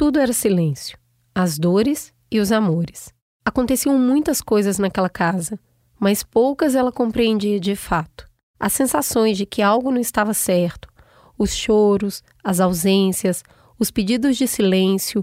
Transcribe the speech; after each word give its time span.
Tudo 0.00 0.18
era 0.18 0.32
silêncio, 0.32 0.96
as 1.34 1.58
dores 1.58 2.10
e 2.30 2.40
os 2.40 2.50
amores. 2.50 3.12
Aconteciam 3.44 3.98
muitas 3.98 4.40
coisas 4.40 4.78
naquela 4.78 5.10
casa, 5.10 5.60
mas 5.98 6.22
poucas 6.22 6.74
ela 6.74 6.90
compreendia 6.90 7.60
de 7.60 7.76
fato. 7.76 8.26
As 8.58 8.72
sensações 8.72 9.36
de 9.36 9.44
que 9.44 9.60
algo 9.60 9.90
não 9.90 10.00
estava 10.00 10.32
certo, 10.32 10.88
os 11.36 11.54
choros, 11.54 12.22
as 12.42 12.60
ausências, 12.60 13.44
os 13.78 13.90
pedidos 13.90 14.38
de 14.38 14.48
silêncio, 14.48 15.22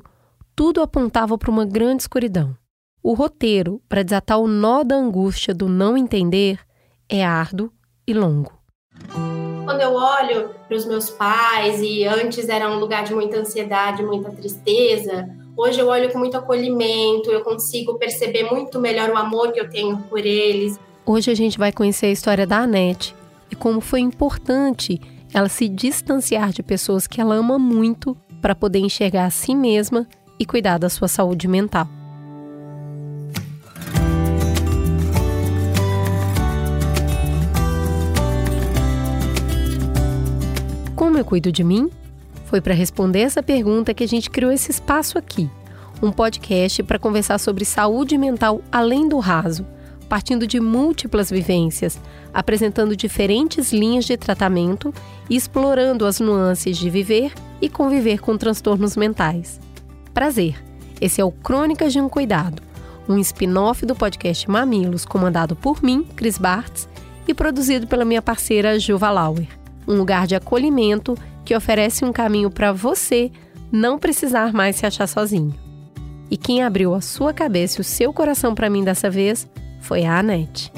tudo 0.56 0.80
apontava 0.80 1.40
para 1.40 1.50
uma 1.50 1.66
grande 1.66 2.04
escuridão. 2.04 2.56
O 3.02 3.16
roteiro 3.16 3.82
para 3.90 4.04
desatar 4.04 4.38
o 4.40 4.48
nó 4.48 4.84
da 4.84 4.96
angústia 4.96 5.56
do 5.56 5.68
não 5.68 5.98
entender 5.98 6.60
é 7.10 7.26
árduo 7.26 7.72
e 8.06 8.14
longo. 8.14 8.54
Quando 9.68 9.82
eu 9.82 9.96
olho 9.96 10.52
para 10.66 10.78
os 10.78 10.86
meus 10.86 11.10
pais 11.10 11.82
e 11.82 12.06
antes 12.06 12.48
era 12.48 12.72
um 12.72 12.80
lugar 12.80 13.04
de 13.04 13.14
muita 13.14 13.40
ansiedade, 13.40 14.02
muita 14.02 14.32
tristeza, 14.32 15.28
hoje 15.58 15.78
eu 15.78 15.90
olho 15.90 16.10
com 16.10 16.18
muito 16.18 16.38
acolhimento, 16.38 17.30
eu 17.30 17.42
consigo 17.42 17.96
perceber 17.96 18.44
muito 18.44 18.80
melhor 18.80 19.10
o 19.10 19.18
amor 19.18 19.52
que 19.52 19.60
eu 19.60 19.70
tenho 19.70 19.98
por 20.04 20.20
eles. 20.20 20.80
Hoje 21.06 21.30
a 21.30 21.36
gente 21.36 21.58
vai 21.58 21.74
conhecer 21.74 22.06
a 22.06 22.12
história 22.12 22.48
da 22.48 22.60
Anete 22.60 23.14
e 23.52 23.58
como 23.58 23.82
foi 23.82 24.00
importante 24.00 25.02
ela 25.34 25.50
se 25.50 25.68
distanciar 25.68 26.52
de 26.52 26.64
pessoas 26.64 27.06
que 27.06 27.20
ela 27.20 27.36
ama 27.36 27.60
muito 27.60 28.16
para 28.42 28.56
poder 28.56 28.80
enxergar 28.80 29.26
a 29.26 29.30
si 29.30 29.54
mesma 29.54 30.08
e 30.40 30.46
cuidar 30.46 30.78
da 30.78 30.88
sua 30.88 31.10
saúde 31.10 31.46
mental. 31.46 31.90
Como 41.18 41.26
eu 41.26 41.30
cuido 41.30 41.52
de 41.52 41.64
mim? 41.64 41.90
Foi 42.46 42.62
para 42.62 42.76
responder 42.76 43.22
essa 43.22 43.42
pergunta 43.42 43.92
que 43.92 44.04
a 44.04 44.08
gente 44.08 44.30
criou 44.30 44.52
esse 44.52 44.70
espaço 44.70 45.18
aqui, 45.18 45.50
um 46.00 46.12
podcast 46.12 46.84
para 46.84 47.00
conversar 47.00 47.40
sobre 47.40 47.66
saúde 47.66 48.16
mental 48.20 48.62
além 48.72 49.10
do 49.10 49.18
raso, 49.18 49.66
partindo 50.08 50.46
de 50.46 50.60
múltiplas 50.60 51.32
vivências, 51.32 52.00
apresentando 52.32 52.96
diferentes 52.96 53.74
linhas 53.74 54.06
de 54.06 54.16
tratamento 54.16 54.94
e 55.28 55.36
explorando 55.36 56.06
as 56.06 56.20
nuances 56.20 56.78
de 56.78 56.88
viver 56.88 57.34
e 57.60 57.68
conviver 57.68 58.20
com 58.20 58.38
transtornos 58.38 58.96
mentais. 58.96 59.60
Prazer! 60.14 60.64
Esse 61.02 61.20
é 61.20 61.26
o 61.26 61.32
Crônicas 61.32 61.94
de 61.94 62.00
um 62.00 62.08
Cuidado, 62.08 62.62
um 63.10 63.18
spin-off 63.18 63.88
do 63.88 63.96
podcast 63.96 64.48
Mamilos, 64.48 65.04
comandado 65.04 65.56
por 65.56 65.82
mim, 65.82 66.04
Cris 66.16 66.38
Bartz, 66.38 66.88
e 67.28 67.34
produzido 67.34 67.88
pela 67.88 68.06
minha 68.06 68.22
parceira 68.22 68.78
Juva 68.78 69.10
Lauer. 69.10 69.57
Um 69.88 69.96
lugar 69.96 70.28
de 70.28 70.36
acolhimento 70.36 71.16
que 71.46 71.56
oferece 71.56 72.04
um 72.04 72.12
caminho 72.12 72.52
para 72.52 72.74
você 72.74 73.32
não 73.72 73.98
precisar 73.98 74.54
mais 74.54 74.76
se 74.76 74.86
achar 74.86 75.08
sozinho. 75.08 75.56
E 76.30 76.36
quem 76.36 76.62
abriu 76.62 76.94
a 76.94 77.02
sua 77.02 77.34
cabeça 77.34 77.80
e 77.80 77.82
o 77.82 77.86
seu 77.86 78.12
coração 78.12 78.54
para 78.54 78.70
mim 78.70 78.84
dessa 78.84 79.10
vez 79.10 79.50
foi 79.80 80.06
a 80.06 80.20
Anete. 80.20 80.72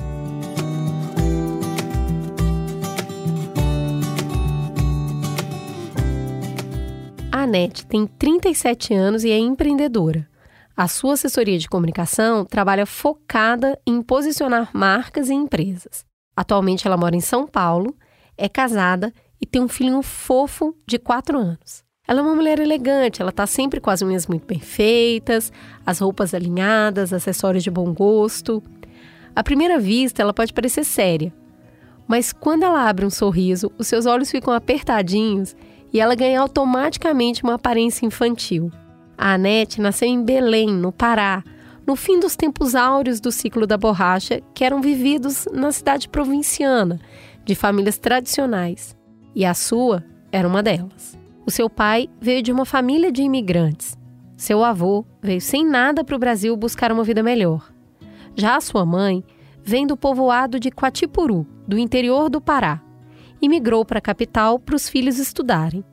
A 7.31 7.43
Anete 7.43 7.85
tem 7.85 8.05
37 8.05 8.93
anos 8.93 9.23
e 9.23 9.31
é 9.31 9.37
empreendedora. 9.37 10.27
A 10.75 10.87
sua 10.87 11.13
assessoria 11.13 11.57
de 11.57 11.67
comunicação 11.67 12.45
trabalha 12.45 12.85
focada 12.85 13.77
em 13.85 14.01
posicionar 14.01 14.69
marcas 14.73 15.29
e 15.29 15.33
empresas. 15.33 16.05
Atualmente 16.35 16.87
ela 16.87 16.95
mora 16.95 17.15
em 17.15 17.21
São 17.21 17.47
Paulo, 17.47 17.95
é 18.39 18.47
casada 18.47 19.13
e 19.41 19.45
tem 19.45 19.61
um 19.61 19.67
filhinho 19.67 20.01
fofo 20.01 20.73
de 20.87 20.97
4 20.97 21.37
anos. 21.37 21.83
Ela 22.07 22.21
é 22.21 22.23
uma 22.23 22.33
mulher 22.33 22.59
elegante, 22.59 23.21
ela 23.21 23.29
está 23.29 23.45
sempre 23.45 23.79
com 23.79 23.91
as 23.91 24.01
unhas 24.01 24.25
muito 24.25 24.47
bem 24.47 24.59
feitas, 24.59 25.51
as 25.85 25.99
roupas 25.99 26.33
alinhadas, 26.33 27.13
acessórios 27.13 27.63
de 27.63 27.69
bom 27.69 27.93
gosto. 27.93 28.63
À 29.35 29.43
primeira 29.43 29.77
vista, 29.77 30.21
ela 30.21 30.33
pode 30.33 30.53
parecer 30.53 30.83
séria, 30.83 31.31
mas 32.07 32.33
quando 32.33 32.63
ela 32.63 32.89
abre 32.89 33.05
um 33.05 33.11
sorriso, 33.11 33.71
os 33.77 33.85
seus 33.85 34.07
olhos 34.07 34.31
ficam 34.31 34.51
apertadinhos 34.51 35.55
e 35.93 35.99
ela 35.99 36.15
ganha 36.15 36.41
automaticamente 36.41 37.43
uma 37.43 37.55
aparência 37.55 38.05
infantil. 38.05 38.71
A 39.15 39.33
Anete 39.33 39.79
nasceu 39.79 40.07
em 40.07 40.23
Belém, 40.23 40.69
no 40.69 40.91
Pará, 40.91 41.43
no 41.85 41.95
fim 41.95 42.19
dos 42.19 42.35
tempos 42.35 42.73
áureos 42.73 43.19
do 43.19 43.31
ciclo 43.31 43.67
da 43.67 43.77
borracha, 43.77 44.41
que 44.53 44.63
eram 44.63 44.81
vividos 44.81 45.47
na 45.51 45.71
cidade 45.71 46.07
provinciana, 46.09 46.99
de 47.49 47.55
famílias 47.55 47.97
tradicionais. 47.97 48.95
E 49.33 49.43
a 49.43 49.55
sua 49.55 50.03
era 50.31 50.47
uma 50.47 50.61
delas. 50.61 51.17
O 51.47 51.49
seu 51.49 51.67
pai 51.67 52.07
veio 52.21 52.43
de 52.43 52.51
uma 52.51 52.63
família 52.63 53.11
de 53.11 53.23
imigrantes. 53.23 53.97
Seu 54.37 54.63
avô 54.63 55.03
veio 55.19 55.41
sem 55.41 55.65
nada 55.65 56.03
para 56.03 56.15
o 56.15 56.19
Brasil 56.19 56.55
buscar 56.55 56.91
uma 56.91 57.03
vida 57.03 57.23
melhor. 57.23 57.73
Já 58.35 58.55
a 58.55 58.61
sua 58.61 58.85
mãe 58.85 59.23
vem 59.63 59.87
do 59.87 59.97
povoado 59.97 60.59
de 60.59 60.69
Quatipuru, 60.69 61.47
do 61.67 61.75
interior 61.75 62.29
do 62.29 62.39
Pará, 62.39 62.83
e 63.41 63.49
migrou 63.49 63.83
para 63.83 63.97
a 63.97 64.01
capital 64.01 64.59
para 64.59 64.75
os 64.75 64.87
filhos 64.87 65.17
estudarem. 65.17 65.83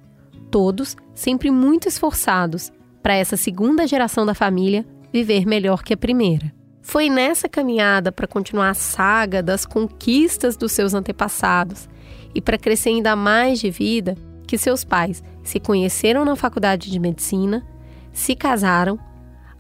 Todos 0.51 0.95
sempre 1.15 1.51
muito 1.51 1.89
esforçados 1.89 2.71
para 3.03 3.15
essa 3.15 3.37
segunda 3.37 3.87
geração 3.87 4.27
da 4.27 4.35
família 4.35 4.85
viver 5.11 5.47
melhor 5.47 5.83
que 5.83 5.95
a 5.95 5.97
primeira. 5.97 6.53
Foi 6.87 7.11
nessa 7.11 7.49
caminhada 7.49 8.13
para 8.13 8.29
continuar 8.29 8.71
a 8.71 8.75
saga 8.75 9.43
das 9.43 9.67
conquistas 9.67 10.57
dos 10.57 10.71
seus 10.71 10.95
antepassados 10.95 11.89
e 12.33 12.41
para 12.41 12.57
crescer 12.57 12.91
ainda 12.91 13.17
mais 13.17 13.59
de 13.59 13.73
vida 13.73 14.15
que 14.47 14.57
seus 14.57 14.85
pais 14.85 15.21
se 15.43 15.59
conheceram 15.59 16.25
na 16.25 16.37
faculdade 16.37 16.89
de 16.89 17.01
medicina, 17.01 17.67
se 18.13 18.37
casaram, 18.37 19.01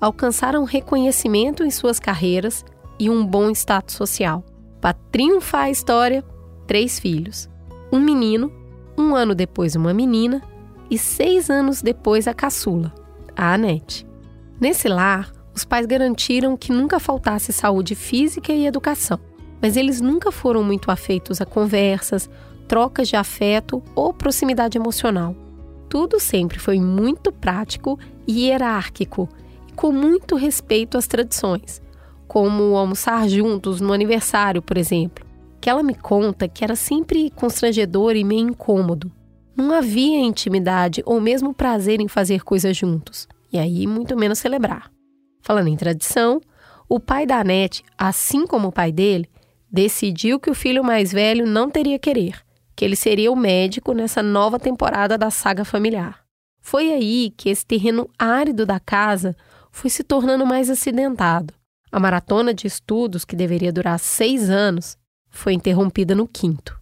alcançaram 0.00 0.62
reconhecimento 0.62 1.64
em 1.64 1.70
suas 1.70 1.98
carreiras 1.98 2.64
e 2.96 3.10
um 3.10 3.26
bom 3.26 3.50
status 3.50 3.96
social. 3.96 4.44
Para 4.80 4.94
triunfar 5.10 5.64
a 5.64 5.70
história, 5.70 6.24
três 6.64 7.00
filhos 7.00 7.50
um 7.92 7.98
menino, 7.98 8.52
um 8.96 9.16
ano 9.16 9.34
depois 9.34 9.74
uma 9.74 9.92
menina 9.92 10.40
e 10.88 10.96
seis 10.96 11.50
anos 11.50 11.82
depois 11.82 12.28
a 12.28 12.32
caçula, 12.32 12.94
a 13.34 13.52
Anete. 13.52 14.06
Nesse 14.60 14.86
lar, 14.86 15.35
os 15.56 15.64
pais 15.64 15.86
garantiram 15.86 16.56
que 16.56 16.70
nunca 16.70 17.00
faltasse 17.00 17.52
saúde 17.52 17.94
física 17.94 18.52
e 18.52 18.66
educação, 18.66 19.18
mas 19.60 19.76
eles 19.76 20.00
nunca 20.00 20.30
foram 20.30 20.62
muito 20.62 20.90
afeitos 20.90 21.40
a 21.40 21.46
conversas, 21.46 22.30
trocas 22.68 23.08
de 23.08 23.16
afeto 23.16 23.82
ou 23.94 24.12
proximidade 24.12 24.76
emocional. 24.78 25.34
Tudo 25.88 26.20
sempre 26.20 26.58
foi 26.58 26.78
muito 26.78 27.32
prático 27.32 27.98
e 28.26 28.46
hierárquico 28.46 29.28
e 29.68 29.72
com 29.72 29.90
muito 29.90 30.36
respeito 30.36 30.98
às 30.98 31.06
tradições, 31.06 31.80
como 32.28 32.76
almoçar 32.76 33.28
juntos 33.28 33.80
no 33.80 33.92
aniversário, 33.92 34.60
por 34.60 34.76
exemplo 34.76 35.26
que 35.66 35.70
ela 35.70 35.82
me 35.82 35.96
conta 35.96 36.46
que 36.46 36.62
era 36.62 36.76
sempre 36.76 37.28
constrangedor 37.30 38.14
e 38.14 38.22
meio 38.22 38.50
incômodo. 38.50 39.10
Não 39.56 39.72
havia 39.72 40.20
intimidade 40.20 41.02
ou 41.04 41.20
mesmo 41.20 41.52
prazer 41.52 42.00
em 42.00 42.06
fazer 42.06 42.44
coisas 42.44 42.76
juntos, 42.76 43.26
e 43.52 43.58
aí 43.58 43.84
muito 43.84 44.16
menos 44.16 44.38
celebrar. 44.38 44.95
Falando 45.46 45.68
em 45.68 45.76
tradição, 45.76 46.40
o 46.88 46.98
pai 46.98 47.24
da 47.24 47.38
Anete, 47.38 47.84
assim 47.96 48.48
como 48.48 48.66
o 48.66 48.72
pai 48.72 48.90
dele, 48.90 49.30
decidiu 49.70 50.40
que 50.40 50.50
o 50.50 50.54
filho 50.54 50.82
mais 50.82 51.12
velho 51.12 51.46
não 51.46 51.70
teria 51.70 52.00
querer, 52.00 52.42
que 52.74 52.84
ele 52.84 52.96
seria 52.96 53.30
o 53.30 53.36
médico 53.36 53.92
nessa 53.92 54.24
nova 54.24 54.58
temporada 54.58 55.16
da 55.16 55.30
saga 55.30 55.64
familiar. 55.64 56.24
Foi 56.60 56.92
aí 56.92 57.32
que 57.36 57.48
esse 57.48 57.64
terreno 57.64 58.10
árido 58.18 58.66
da 58.66 58.80
casa 58.80 59.36
foi 59.70 59.88
se 59.88 60.02
tornando 60.02 60.44
mais 60.44 60.68
acidentado. 60.68 61.54
A 61.92 62.00
maratona 62.00 62.52
de 62.52 62.66
estudos, 62.66 63.24
que 63.24 63.36
deveria 63.36 63.72
durar 63.72 64.00
seis 64.00 64.50
anos, 64.50 64.98
foi 65.30 65.52
interrompida 65.52 66.12
no 66.12 66.26
quinto. 66.26 66.76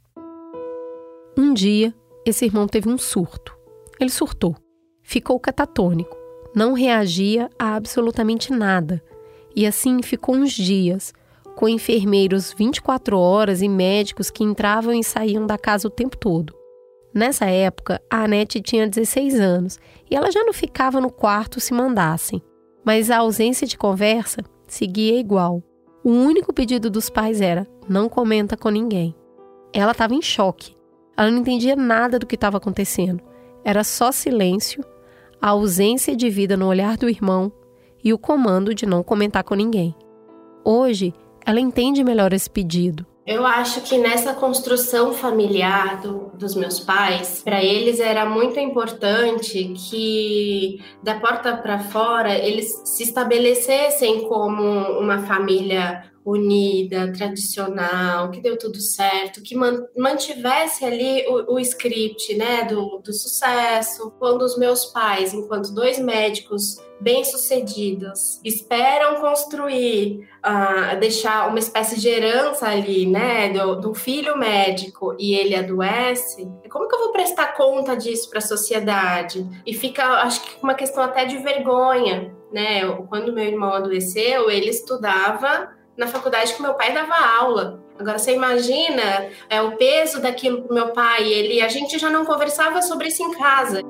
Um 1.36 1.52
dia, 1.52 1.94
esse 2.25 2.46
irmão 2.46 2.66
teve 2.66 2.88
um 2.88 2.96
surto. 2.96 3.54
Ele 4.00 4.08
surtou. 4.08 4.56
Ficou 5.02 5.38
catatônico. 5.38 6.24
Não 6.55 6.73
reagia 6.73 7.51
a 7.59 7.75
absolutamente 7.75 8.53
nada. 8.53 9.03
E 9.56 9.67
assim 9.67 10.03
ficou 10.03 10.37
uns 10.37 10.53
dias, 10.53 11.12
com 11.56 11.69
enfermeiros 11.69 12.53
24 12.53 13.19
horas 13.19 13.62
e 13.62 13.69
médicos 13.69 14.31
que 14.31 14.45
entravam 14.45 14.93
e 14.93 15.03
saíam 15.03 15.47
da 15.47 15.59
casa 15.59 15.89
o 15.89 15.91
tempo 15.91 16.17
todo. 16.17 16.55
Nessa 17.12 17.47
época, 17.47 18.03
a 18.11 18.25
Anete 18.25 18.61
tinha 18.61 18.89
16 18.89 19.39
anos 19.39 19.79
e 20.11 20.17
ela 20.17 20.31
já 20.31 20.43
não 20.45 20.53
ficava 20.53 21.01
no 21.01 21.11
quarto 21.11 21.61
se 21.61 21.73
mandassem. 21.73 22.43
Mas 22.85 23.11
a 23.11 23.19
ausência 23.19 23.67
de 23.67 23.79
conversa 23.79 24.43
seguia 24.67 25.19
igual. 25.19 25.62
O 26.03 26.11
único 26.11 26.53
pedido 26.53 26.91
dos 26.91 27.09
pais 27.09 27.41
era: 27.41 27.67
não 27.89 28.09
comenta 28.09 28.56
com 28.56 28.69
ninguém. 28.69 29.15
Ela 29.73 29.93
estava 29.93 30.15
em 30.15 30.21
choque. 30.21 30.77
Ela 31.17 31.31
não 31.31 31.39
entendia 31.39 31.77
nada 31.77 32.19
do 32.19 32.27
que 32.27 32.35
estava 32.35 32.59
acontecendo. 32.59 33.23
Era 33.65 33.83
só 33.85 34.12
silêncio, 34.12 34.85
a 35.44 35.50
ausência 35.50 36.17
de 36.17 36.31
vida 36.31 36.56
no 36.56 36.67
olhar 36.67 36.96
do 36.96 37.06
irmão 37.06 37.52
e 38.02 38.14
o 38.14 38.19
comando 38.19 38.75
de 38.75 38.87
não 38.87 39.02
comentar 39.02 39.44
com 39.44 39.55
ninguém. 39.55 39.94
Hoje, 40.64 41.12
ela 41.44 41.61
entende 41.61 42.02
melhor 42.02 42.32
esse 42.32 42.49
pedido. 42.49 43.05
Eu 43.26 43.44
acho 43.44 43.82
que 43.82 43.99
nessa 43.99 44.32
construção 44.32 45.12
familiar 45.12 46.00
do, 46.00 46.31
dos 46.32 46.55
meus 46.55 46.81
pais, 46.81 47.43
para 47.44 47.62
eles 47.62 48.00
era 48.00 48.25
muito 48.25 48.58
importante 48.58 49.75
que 49.76 50.82
da 51.02 51.20
porta 51.20 51.55
para 51.58 51.79
fora 51.79 52.32
eles 52.32 52.81
se 52.87 53.02
estabelecessem 53.02 54.26
como 54.26 54.62
uma 54.99 55.26
família 55.26 56.05
unida, 56.25 57.12
tradicional, 57.12 58.31
que 58.31 58.41
deu 58.41 58.59
tudo 58.59 58.81
certo, 58.81 59.43
que 59.43 59.55
mantivesse 59.55 60.85
ali 60.85 61.26
o, 61.29 61.55
o 61.55 61.61
script 61.61 62.35
né, 62.35 62.65
do, 62.65 62.99
do 62.99 63.12
sucesso. 63.12 64.11
Quando 64.19 64.43
os 64.43 64.56
meus 64.56 64.87
pais, 64.87 65.35
enquanto 65.35 65.75
dois 65.75 65.99
médicos 65.99 66.82
bem-sucedidos, 67.00 68.41
esperam 68.43 69.21
construir, 69.21 70.26
uh, 70.38 70.99
deixar 70.99 71.49
uma 71.49 71.59
espécie 71.59 72.00
de 72.00 72.09
herança 72.09 72.67
ali, 72.67 73.05
né, 73.05 73.50
do, 73.50 73.77
do, 73.77 73.94
filho 73.94 74.38
médico 74.38 75.15
e 75.19 75.35
ele 75.35 75.55
adoece, 75.55 76.49
como 76.70 76.88
que 76.88 76.94
eu 76.94 77.00
vou 77.00 77.12
prestar 77.12 77.49
conta 77.49 77.94
disso 77.94 78.31
para 78.31 78.38
a 78.38 78.43
sociedade? 78.43 79.47
E 79.67 79.75
fica, 79.75 80.23
acho 80.23 80.43
que 80.43 80.62
uma 80.62 80.75
questão 80.75 81.03
até 81.03 81.27
de 81.27 81.37
vergonha, 81.38 82.35
né? 82.50 82.87
Quando 83.09 83.32
meu 83.32 83.44
irmão 83.44 83.75
adoeceu, 83.75 84.49
ele 84.49 84.70
estudava 84.70 85.69
na 85.96 86.06
faculdade 86.06 86.55
que 86.55 86.62
meu 86.62 86.75
pai 86.75 86.93
dava 86.93 87.14
aula. 87.14 87.82
Agora 87.99 88.19
você 88.19 88.35
imagina 88.35 89.29
é, 89.49 89.62
o 89.62 89.76
peso 89.76 90.20
daquilo 90.20 90.62
para 90.62 90.75
meu 90.75 90.88
pai. 90.93 91.26
Ele, 91.32 91.61
a 91.61 91.69
gente 91.69 91.99
já 91.99 92.11
não 92.11 92.25
conversava 92.25 92.82
sobre 92.82 93.08
isso 93.08 93.23
em 93.23 93.32
casa. 93.32 93.81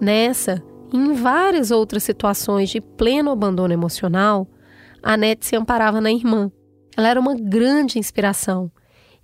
Nessa 0.00 0.62
em 0.92 1.12
várias 1.12 1.70
outras 1.70 2.02
situações 2.02 2.70
de 2.70 2.80
pleno 2.80 3.30
abandono 3.30 3.74
emocional, 3.74 4.48
a 5.02 5.16
Nete 5.16 5.44
se 5.44 5.56
amparava 5.56 6.00
na 6.00 6.10
irmã. 6.10 6.50
Ela 6.96 7.08
era 7.08 7.20
uma 7.20 7.34
grande 7.34 7.98
inspiração. 7.98 8.70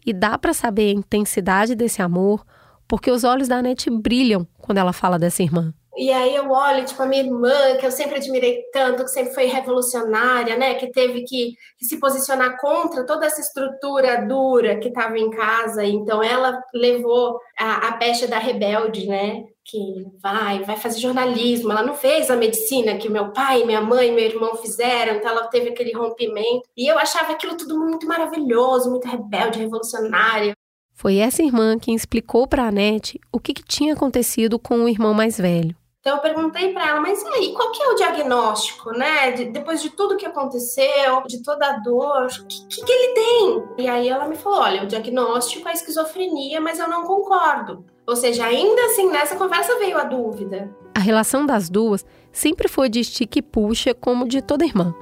E 0.05 0.12
dá 0.12 0.37
para 0.37 0.52
saber 0.52 0.90
a 0.90 0.99
intensidade 0.99 1.75
desse 1.75 2.02
amor 2.02 2.44
porque 2.87 3.11
os 3.11 3.25
olhos 3.25 3.49
da 3.49 3.62
Nete 3.62 3.88
brilham 3.88 4.46
quando 4.58 4.78
ela 4.78 4.93
fala 4.93 5.19
dessa 5.19 5.43
irmã. 5.43 5.72
E 5.96 6.11
aí 6.11 6.35
eu 6.35 6.50
olho, 6.50 6.85
tipo, 6.85 7.00
a 7.02 7.06
minha 7.06 7.23
irmã, 7.23 7.76
que 7.79 7.87
eu 7.87 7.91
sempre 7.91 8.17
admirei 8.17 8.62
tanto, 8.73 9.05
que 9.05 9.11
sempre 9.11 9.32
foi 9.32 9.46
revolucionária, 9.46 10.56
né? 10.56 10.75
Que 10.75 10.91
teve 10.91 11.23
que, 11.23 11.55
que 11.79 11.85
se 11.85 11.99
posicionar 11.99 12.58
contra 12.61 13.06
toda 13.06 13.26
essa 13.26 13.41
estrutura 13.41 14.26
dura 14.26 14.79
que 14.79 14.88
estava 14.88 15.17
em 15.19 15.31
casa. 15.31 15.85
Então 15.85 16.23
ela 16.23 16.61
levou 16.75 17.38
a, 17.58 17.88
a 17.88 17.93
pecha 17.96 18.26
da 18.26 18.38
rebelde, 18.38 19.06
né? 19.06 19.44
Que 19.64 20.05
vai, 20.20 20.62
vai 20.64 20.76
fazer 20.76 20.99
jornalismo. 20.99 21.70
Ela 21.70 21.82
não 21.82 21.94
fez 21.94 22.31
a 22.31 22.37
medicina 22.37 22.97
que 22.97 23.08
meu 23.08 23.32
pai, 23.32 23.64
minha 23.64 23.81
mãe, 23.81 24.11
meu 24.11 24.25
irmão 24.25 24.56
fizeram. 24.56 25.14
Então 25.17 25.31
ela 25.31 25.47
teve 25.47 25.70
aquele 25.70 25.93
rompimento. 25.93 26.69
E 26.76 26.90
eu 26.90 26.99
achava 26.99 27.32
aquilo 27.32 27.56
tudo 27.56 27.79
muito 27.79 28.06
maravilhoso, 28.06 28.90
muito 28.90 29.06
rebelde, 29.06 29.61
revolucionário. 29.61 30.55
Foi 30.93 31.17
essa 31.17 31.43
irmã 31.43 31.79
quem 31.79 31.94
explicou 31.94 32.47
para 32.47 32.64
a 32.64 32.69
Anete 32.69 33.20
o 33.32 33.40
que, 33.40 33.52
que 33.52 33.64
tinha 33.64 33.94
acontecido 33.94 34.58
com 34.58 34.85
o 34.85 34.88
irmão 34.88 35.12
mais 35.12 35.37
velho. 35.37 35.75
Então 36.04 36.16
eu 36.16 36.22
perguntei 36.22 36.70
para 36.70 36.86
ela, 36.86 37.00
mas 37.00 37.22
e 37.22 37.26
aí, 37.28 37.54
qual 37.54 37.72
que 37.72 37.82
é 37.82 37.88
o 37.88 37.94
diagnóstico, 37.94 38.90
né? 38.90 39.32
De, 39.32 39.46
depois 39.46 39.80
de 39.80 39.88
tudo 39.88 40.18
que 40.18 40.26
aconteceu, 40.26 41.22
de 41.26 41.42
toda 41.42 41.66
a 41.66 41.78
dor, 41.78 42.26
o 42.26 42.46
que, 42.46 42.68
que, 42.68 42.84
que, 42.84 42.92
ele 42.92 43.14
tem? 43.14 43.64
E 43.78 43.88
aí 43.88 44.10
ela 44.10 44.28
me 44.28 44.36
falou, 44.36 44.60
olha, 44.60 44.82
o 44.82 44.86
diagnóstico 44.86 45.66
é 45.66 45.72
esquizofrenia, 45.72 46.60
mas 46.60 46.78
eu 46.78 46.90
não 46.90 47.04
concordo. 47.04 47.86
Ou 48.06 48.14
seja, 48.14 48.44
ainda 48.44 48.84
assim, 48.84 49.10
nessa 49.10 49.34
conversa 49.34 49.78
veio 49.78 49.96
a 49.96 50.04
dúvida. 50.04 50.70
A 50.94 51.00
relação 51.00 51.46
das 51.46 51.70
duas 51.70 52.04
sempre 52.30 52.68
foi 52.68 52.90
de 52.90 53.00
estique 53.00 53.38
e 53.38 53.42
puxa, 53.42 53.94
como 53.94 54.28
de 54.28 54.42
toda 54.42 54.66
irmã. 54.66 54.94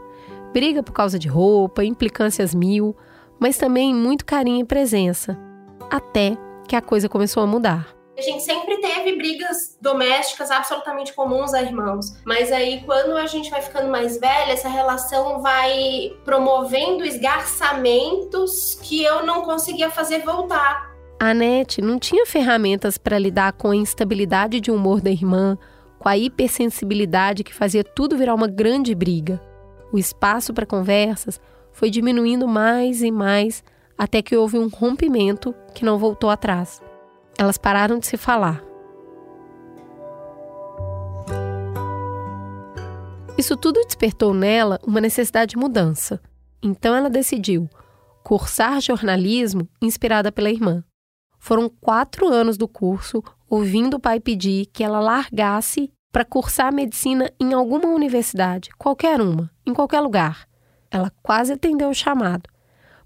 Briga 0.53 0.85
por 0.85 0.93
causa 0.93 1.19
de 1.19 1.27
roupa, 1.27 1.83
implicâncias 1.83 2.55
mil, 2.55 2.95
mas 3.41 3.59
também 3.59 3.93
muito 3.93 4.25
carinho 4.25 4.61
e 4.61 4.65
presença. 4.65 5.37
Até 5.91 6.39
que 6.69 6.77
a 6.77 6.81
coisa 6.81 7.09
começou 7.09 7.43
a 7.43 7.47
mudar. 7.47 8.02
A 8.23 8.25
gente 8.25 8.45
sempre 8.45 8.77
teve 8.81 9.17
brigas 9.17 9.77
domésticas 9.81 10.49
absolutamente 10.49 11.13
comuns 11.13 11.53
a 11.53 11.61
irmãos, 11.61 12.17
mas 12.25 12.53
aí 12.53 12.81
quando 12.87 13.17
a 13.17 13.27
gente 13.27 13.51
vai 13.51 13.61
ficando 13.61 13.91
mais 13.91 14.17
velha, 14.17 14.53
essa 14.53 14.69
relação 14.69 15.43
vai 15.43 16.13
promovendo 16.25 17.05
esgarçamentos 17.05 18.77
que 18.81 19.03
eu 19.03 19.27
não 19.27 19.43
conseguia 19.43 19.91
fazer 19.91 20.21
voltar. 20.21 20.89
A 21.19 21.35
Nete 21.35 21.83
não 21.83 21.99
tinha 21.99 22.25
ferramentas 22.25 22.97
para 22.97 23.19
lidar 23.19 23.55
com 23.55 23.73
a 23.73 23.77
instabilidade 23.77 24.61
de 24.61 24.71
humor 24.71 25.01
da 25.01 25.11
irmã, 25.11 25.59
com 25.99 26.09
a 26.09 26.17
hipersensibilidade 26.17 27.43
que 27.43 27.53
fazia 27.53 27.83
tudo 27.83 28.17
virar 28.17 28.37
uma 28.37 28.47
grande 28.47 28.95
briga. 28.95 29.43
O 29.93 29.99
espaço 29.99 30.55
para 30.55 30.65
conversas 30.65 31.41
foi 31.73 31.91
diminuindo 31.91 32.47
mais 32.47 33.03
e 33.03 33.11
mais 33.11 33.65
até 33.99 34.23
que 34.23 34.37
houve 34.37 34.59
um 34.59 34.69
rompimento 34.69 35.53
que 35.75 35.85
não 35.85 35.99
voltou 35.99 36.31
atrás. 36.31 36.81
Elas 37.39 37.59
pararam 37.59 37.99
de 37.99 38.07
se 38.07 38.17
falar. 38.17 38.63
Isso 43.39 43.57
tudo 43.57 43.81
despertou 43.85 44.35
nela 44.35 44.79
uma 44.87 45.01
necessidade 45.01 45.51
de 45.51 45.57
mudança. 45.57 46.21
Então 46.63 46.95
ela 46.95 47.11
decidiu 47.11 47.69
cursar 48.23 48.81
jornalismo 48.81 49.69
inspirada 49.81 50.31
pela 50.31 50.51
irmã. 50.51 50.85
Foram 51.39 51.69
quatro 51.69 52.29
anos 52.29 52.57
do 52.57 52.69
curso 52.69 53.23
ouvindo 53.49 53.97
o 53.97 54.01
pai 54.01 54.21
pedir 54.21 54.67
que 54.67 54.85
ela 54.85 55.01
largasse 55.01 55.91
para 56.13 56.25
cursar 56.25 56.73
medicina 56.73 57.33
em 57.41 57.53
alguma 57.53 57.89
universidade, 57.89 58.71
qualquer 58.79 59.21
uma, 59.21 59.51
em 59.67 59.73
qualquer 59.73 60.01
lugar. 60.01 60.47
Ela 60.91 61.11
quase 61.23 61.55
atendeu 61.55 61.89
o 61.89 61.95
chamado, 61.95 62.49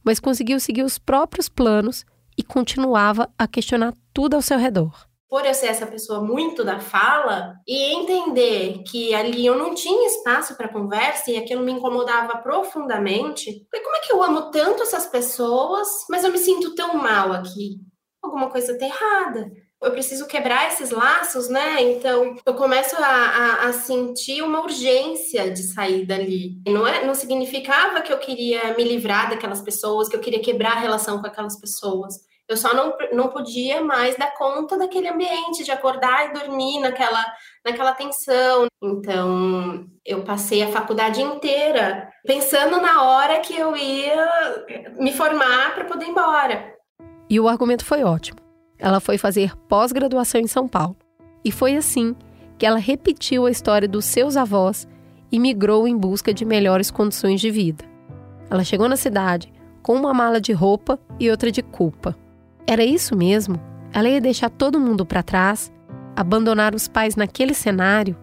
mas 0.04 0.20
conseguiu 0.20 0.58
seguir 0.60 0.82
os 0.82 0.98
próprios 0.98 1.48
planos 1.48 2.04
continuava 2.46 3.30
a 3.38 3.46
questionar 3.46 3.94
tudo 4.12 4.34
ao 4.34 4.42
seu 4.42 4.58
redor. 4.58 5.06
Por 5.28 5.44
eu 5.44 5.52
ser 5.52 5.66
essa 5.66 5.86
pessoa 5.86 6.22
muito 6.22 6.64
da 6.64 6.78
fala 6.78 7.56
e 7.66 7.94
entender 7.94 8.82
que 8.86 9.14
ali 9.14 9.44
eu 9.44 9.58
não 9.58 9.74
tinha 9.74 10.06
espaço 10.06 10.56
para 10.56 10.68
conversa 10.68 11.30
e 11.30 11.36
aquilo 11.36 11.64
me 11.64 11.72
incomodava 11.72 12.38
profundamente, 12.38 13.66
falei, 13.70 13.84
como 13.84 13.96
é 13.96 14.00
que 14.00 14.12
eu 14.12 14.22
amo 14.22 14.50
tanto 14.50 14.82
essas 14.84 15.06
pessoas, 15.06 15.88
mas 16.08 16.22
eu 16.22 16.30
me 16.30 16.38
sinto 16.38 16.74
tão 16.74 16.94
mal 16.96 17.32
aqui? 17.32 17.80
Alguma 18.22 18.48
coisa 18.48 18.72
está 18.72 18.86
errada 18.86 19.50
eu 19.82 19.92
preciso 19.92 20.26
quebrar 20.26 20.68
esses 20.68 20.90
laços, 20.90 21.48
né? 21.48 21.82
Então 21.82 22.34
eu 22.44 22.54
começo 22.54 22.96
a, 22.96 23.06
a, 23.06 23.68
a, 23.68 23.72
sentir 23.72 24.42
uma 24.42 24.62
urgência 24.62 25.50
de 25.50 25.62
sair 25.62 26.06
dali. 26.06 26.60
Não, 26.66 26.86
é, 26.86 27.06
não 27.06 27.14
significava 27.14 28.00
que 28.00 28.12
eu 28.12 28.18
queria 28.18 28.74
me 28.74 28.82
livrar 28.82 29.30
daquelas 29.30 29.60
pessoas, 29.60 30.08
que 30.08 30.16
eu 30.16 30.20
queria 30.20 30.40
quebrar 30.40 30.72
a 30.72 30.80
relação 30.80 31.20
com 31.20 31.26
aquelas 31.26 31.60
pessoas. 31.60 32.14
Eu 32.48 32.56
só 32.56 32.72
não, 32.72 32.96
não 33.12 33.28
podia 33.28 33.82
mais 33.82 34.16
dar 34.16 34.32
conta 34.36 34.78
daquele 34.78 35.08
ambiente, 35.08 35.64
de 35.64 35.72
acordar 35.72 36.26
e 36.26 36.32
dormir 36.38 36.78
naquela, 36.78 37.24
naquela 37.64 37.92
tensão. 37.92 38.66
Então, 38.82 39.84
eu 40.04 40.22
passei 40.22 40.62
a 40.62 40.68
faculdade 40.68 41.20
inteira 41.20 42.08
pensando 42.24 42.80
na 42.80 43.02
hora 43.02 43.40
que 43.40 43.56
eu 43.56 43.76
ia 43.76 44.64
me 44.96 45.12
formar 45.12 45.74
para 45.74 45.84
poder 45.86 46.04
ir 46.04 46.10
embora. 46.10 46.74
E 47.28 47.40
o 47.40 47.48
argumento 47.48 47.84
foi 47.84 48.04
ótimo. 48.04 48.38
Ela 48.78 49.00
foi 49.00 49.18
fazer 49.18 49.56
pós-graduação 49.68 50.40
em 50.40 50.46
São 50.46 50.68
Paulo. 50.68 50.96
E 51.44 51.50
foi 51.50 51.76
assim 51.76 52.14
que 52.58 52.64
ela 52.64 52.78
repetiu 52.78 53.46
a 53.46 53.50
história 53.50 53.88
dos 53.88 54.04
seus 54.04 54.36
avós 54.36 54.86
e 55.32 55.38
migrou 55.38 55.88
em 55.88 55.96
busca 55.96 56.32
de 56.32 56.44
melhores 56.44 56.90
condições 56.90 57.40
de 57.40 57.50
vida. 57.50 57.84
Ela 58.48 58.62
chegou 58.62 58.88
na 58.88 58.96
cidade 58.96 59.52
com 59.82 59.94
uma 59.94 60.14
mala 60.14 60.40
de 60.40 60.52
roupa 60.52 60.98
e 61.18 61.30
outra 61.30 61.50
de 61.50 61.62
culpa. 61.62 62.16
Era 62.68 62.84
isso 62.84 63.16
mesmo? 63.16 63.60
Ela 63.92 64.08
ia 64.08 64.20
deixar 64.20 64.50
todo 64.50 64.80
mundo 64.80 65.06
para 65.06 65.22
trás, 65.22 65.72
abandonar 66.16 66.74
os 66.74 66.88
pais 66.88 67.14
naquele 67.14 67.54
cenário? 67.54 68.16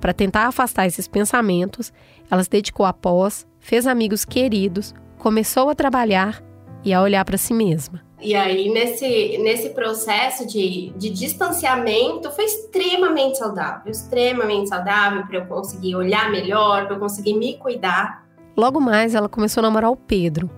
Para 0.00 0.14
tentar 0.14 0.46
afastar 0.46 0.86
esses 0.86 1.06
pensamentos, 1.06 1.92
ela 2.30 2.42
se 2.42 2.48
dedicou 2.48 2.86
à 2.86 2.94
pós, 2.94 3.46
fez 3.60 3.86
amigos 3.86 4.24
queridos, 4.24 4.94
começou 5.18 5.68
a 5.68 5.74
trabalhar 5.74 6.42
e 6.82 6.94
a 6.94 7.02
olhar 7.02 7.26
para 7.26 7.36
si 7.36 7.52
mesma. 7.52 8.02
E 8.20 8.34
aí, 8.34 8.70
nesse, 8.70 9.36
nesse 9.38 9.70
processo 9.70 10.46
de, 10.46 10.90
de 10.96 11.10
distanciamento, 11.10 12.30
foi 12.30 12.46
extremamente 12.46 13.36
saudável 13.36 13.92
extremamente 13.92 14.70
saudável 14.70 15.26
para 15.26 15.40
eu 15.40 15.46
conseguir 15.46 15.94
olhar 15.94 16.30
melhor, 16.30 16.86
para 16.86 16.96
eu 16.96 17.00
conseguir 17.00 17.34
me 17.34 17.58
cuidar. 17.58 18.24
Logo 18.56 18.80
mais, 18.80 19.14
ela 19.14 19.28
começou 19.28 19.60
a 19.60 19.64
namorar 19.64 19.90
o 19.90 19.96
Pedro. 19.96 20.48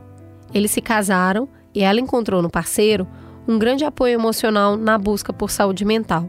Eles 0.54 0.70
se 0.70 0.80
casaram 0.80 1.48
e 1.76 1.82
ela 1.82 2.00
encontrou 2.00 2.40
no 2.40 2.48
parceiro 2.48 3.06
um 3.46 3.58
grande 3.58 3.84
apoio 3.84 4.14
emocional 4.14 4.78
na 4.78 4.96
busca 4.96 5.30
por 5.30 5.50
saúde 5.50 5.84
mental. 5.84 6.28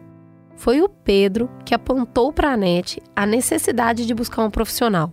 Foi 0.57 0.81
o 0.81 0.89
Pedro 0.89 1.49
que 1.63 1.73
apontou 1.73 2.33
para 2.33 2.49
a 2.49 2.53
Anete 2.53 3.01
a 3.15 3.25
necessidade 3.25 4.05
de 4.05 4.13
buscar 4.13 4.43
um 4.43 4.51
profissional. 4.51 5.11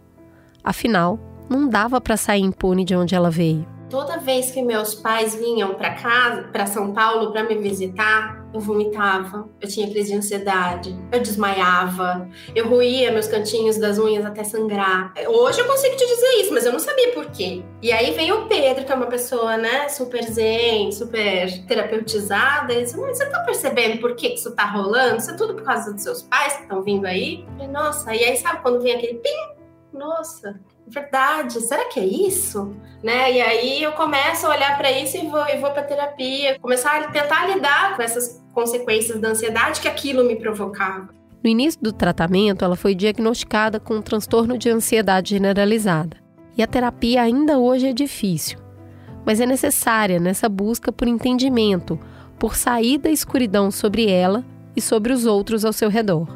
Afinal, 0.62 1.20
não 1.48 1.68
dava 1.68 2.00
para 2.00 2.16
sair 2.16 2.42
impune 2.42 2.84
de 2.84 2.96
onde 2.96 3.14
ela 3.14 3.30
veio. 3.30 3.73
Toda 3.94 4.18
vez 4.18 4.50
que 4.50 4.60
meus 4.60 4.92
pais 4.92 5.36
vinham 5.36 5.74
para 5.74 5.94
casa, 5.94 6.48
para 6.50 6.66
São 6.66 6.92
Paulo, 6.92 7.30
para 7.30 7.44
me 7.44 7.54
visitar, 7.54 8.44
eu 8.52 8.58
vomitava, 8.58 9.48
eu 9.60 9.68
tinha 9.68 9.88
crise 9.88 10.10
de 10.10 10.18
ansiedade, 10.18 10.98
eu 11.12 11.20
desmaiava, 11.20 12.28
eu 12.56 12.68
ruía 12.68 13.12
meus 13.12 13.28
cantinhos 13.28 13.78
das 13.78 13.96
unhas 13.96 14.26
até 14.26 14.42
sangrar. 14.42 15.14
Hoje 15.28 15.60
eu 15.60 15.66
consigo 15.68 15.94
te 15.94 16.04
dizer 16.04 16.40
isso, 16.40 16.52
mas 16.52 16.66
eu 16.66 16.72
não 16.72 16.80
sabia 16.80 17.12
por 17.12 17.26
quê. 17.26 17.62
E 17.80 17.92
aí 17.92 18.10
vem 18.10 18.32
o 18.32 18.48
Pedro, 18.48 18.84
que 18.84 18.90
é 18.90 18.96
uma 18.96 19.06
pessoa, 19.06 19.56
né, 19.56 19.88
super 19.88 20.24
zen, 20.24 20.90
super 20.90 21.64
terapeutizada, 21.64 22.72
e 22.72 22.82
disse, 22.82 22.98
mas 22.98 23.16
você 23.16 23.26
tá 23.26 23.44
percebendo 23.44 24.00
por 24.00 24.16
que 24.16 24.26
isso 24.26 24.56
tá 24.56 24.64
rolando? 24.64 25.18
Isso 25.18 25.30
é 25.30 25.36
tudo 25.36 25.54
por 25.54 25.62
causa 25.62 25.92
dos 25.92 26.02
seus 26.02 26.20
pais 26.20 26.54
que 26.56 26.62
estão 26.62 26.82
vindo 26.82 27.06
aí? 27.06 27.46
falei, 27.52 27.68
nossa, 27.68 28.12
e 28.12 28.24
aí 28.24 28.36
sabe 28.38 28.60
quando 28.60 28.82
vem 28.82 28.92
aquele 28.92 29.20
pim? 29.20 29.54
Nossa, 29.92 30.60
verdade, 30.86 31.60
será 31.60 31.86
que 31.86 31.98
é 31.98 32.04
isso? 32.04 32.74
Né? 33.02 33.32
E 33.32 33.40
aí 33.40 33.82
eu 33.82 33.92
começo 33.92 34.46
a 34.46 34.50
olhar 34.50 34.76
para 34.76 34.90
isso 34.90 35.16
e 35.16 35.26
vou, 35.26 35.46
e 35.48 35.58
vou 35.58 35.70
para 35.70 35.82
terapia, 35.82 36.58
começar 36.60 37.00
a 37.00 37.08
tentar 37.08 37.46
lidar 37.46 37.96
com 37.96 38.02
essas 38.02 38.42
consequências 38.52 39.20
da 39.20 39.28
ansiedade 39.28 39.80
que 39.80 39.88
aquilo 39.88 40.24
me 40.24 40.36
provocava. 40.36 41.08
No 41.42 41.50
início 41.50 41.80
do 41.82 41.92
tratamento, 41.92 42.64
ela 42.64 42.76
foi 42.76 42.94
diagnosticada 42.94 43.78
com 43.78 43.96
um 43.96 44.02
transtorno 44.02 44.56
de 44.56 44.70
ansiedade 44.70 45.30
generalizada. 45.30 46.16
E 46.56 46.62
a 46.62 46.66
terapia 46.66 47.20
ainda 47.20 47.58
hoje 47.58 47.88
é 47.88 47.92
difícil, 47.92 48.58
mas 49.26 49.40
é 49.40 49.46
necessária 49.46 50.20
nessa 50.20 50.48
busca 50.48 50.92
por 50.92 51.08
entendimento, 51.08 51.98
por 52.38 52.54
sair 52.54 52.98
da 52.98 53.10
escuridão 53.10 53.70
sobre 53.70 54.10
ela 54.10 54.44
e 54.76 54.80
sobre 54.80 55.12
os 55.12 55.26
outros 55.26 55.64
ao 55.64 55.72
seu 55.72 55.90
redor. 55.90 56.28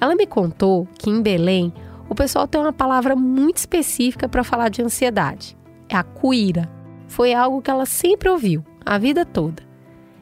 Ela 0.00 0.16
me 0.16 0.26
contou 0.26 0.86
que 0.98 1.08
em 1.08 1.22
Belém 1.22 1.72
o 2.12 2.14
pessoal 2.14 2.46
tem 2.46 2.60
uma 2.60 2.74
palavra 2.74 3.16
muito 3.16 3.56
específica 3.56 4.28
para 4.28 4.44
falar 4.44 4.68
de 4.68 4.82
ansiedade. 4.82 5.56
É 5.88 5.96
a 5.96 6.02
cuíra. 6.02 6.68
Foi 7.08 7.32
algo 7.32 7.62
que 7.62 7.70
ela 7.70 7.86
sempre 7.86 8.28
ouviu, 8.28 8.62
a 8.84 8.98
vida 8.98 9.24
toda. 9.24 9.62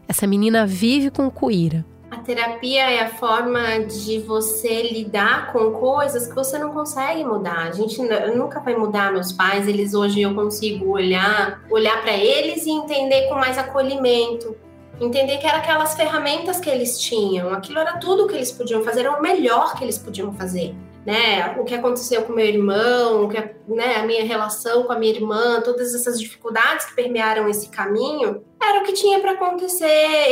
Essa 0.06 0.24
menina 0.24 0.64
vive 0.64 1.10
com 1.10 1.28
cuíra. 1.28 1.84
A 2.08 2.18
terapia 2.18 2.90
é 2.90 3.00
a 3.00 3.08
forma 3.08 3.80
de 3.80 4.20
você 4.20 4.84
lidar 4.84 5.52
com 5.52 5.72
coisas 5.72 6.28
que 6.28 6.34
você 6.34 6.58
não 6.58 6.72
consegue 6.72 7.24
mudar. 7.24 7.66
A 7.66 7.72
gente 7.72 8.00
nunca 8.36 8.60
vai 8.60 8.76
mudar 8.76 9.12
meus 9.12 9.32
pais, 9.32 9.66
eles 9.66 9.92
hoje 9.92 10.20
eu 10.20 10.32
consigo 10.32 10.92
olhar, 10.92 11.60
olhar 11.68 12.00
para 12.02 12.12
eles 12.12 12.66
e 12.66 12.70
entender 12.70 13.28
com 13.28 13.34
mais 13.34 13.58
acolhimento. 13.58 14.56
Entender 15.00 15.38
que 15.38 15.46
eram 15.46 15.58
aquelas 15.58 15.94
ferramentas 15.96 16.60
que 16.60 16.70
eles 16.70 17.00
tinham, 17.00 17.52
aquilo 17.52 17.80
era 17.80 17.96
tudo 17.98 18.28
que 18.28 18.34
eles 18.34 18.52
podiam 18.52 18.84
fazer, 18.84 19.00
era 19.00 19.18
o 19.18 19.22
melhor 19.22 19.74
que 19.74 19.82
eles 19.82 19.98
podiam 19.98 20.32
fazer 20.34 20.72
né, 21.04 21.56
o 21.58 21.64
que 21.64 21.74
aconteceu 21.74 22.22
com 22.22 22.32
meu 22.32 22.46
irmão, 22.46 23.28
que, 23.28 23.38
né, 23.68 23.96
a 23.96 24.06
minha 24.06 24.24
relação 24.24 24.84
com 24.84 24.92
a 24.92 24.98
minha 24.98 25.12
irmã, 25.12 25.60
todas 25.62 25.94
essas 25.94 26.20
dificuldades 26.20 26.86
que 26.86 26.94
permearam 26.94 27.48
esse 27.48 27.68
caminho, 27.70 28.44
era 28.62 28.80
o 28.80 28.84
que 28.84 28.92
tinha 28.92 29.20
para 29.20 29.32
acontecer. 29.32 29.86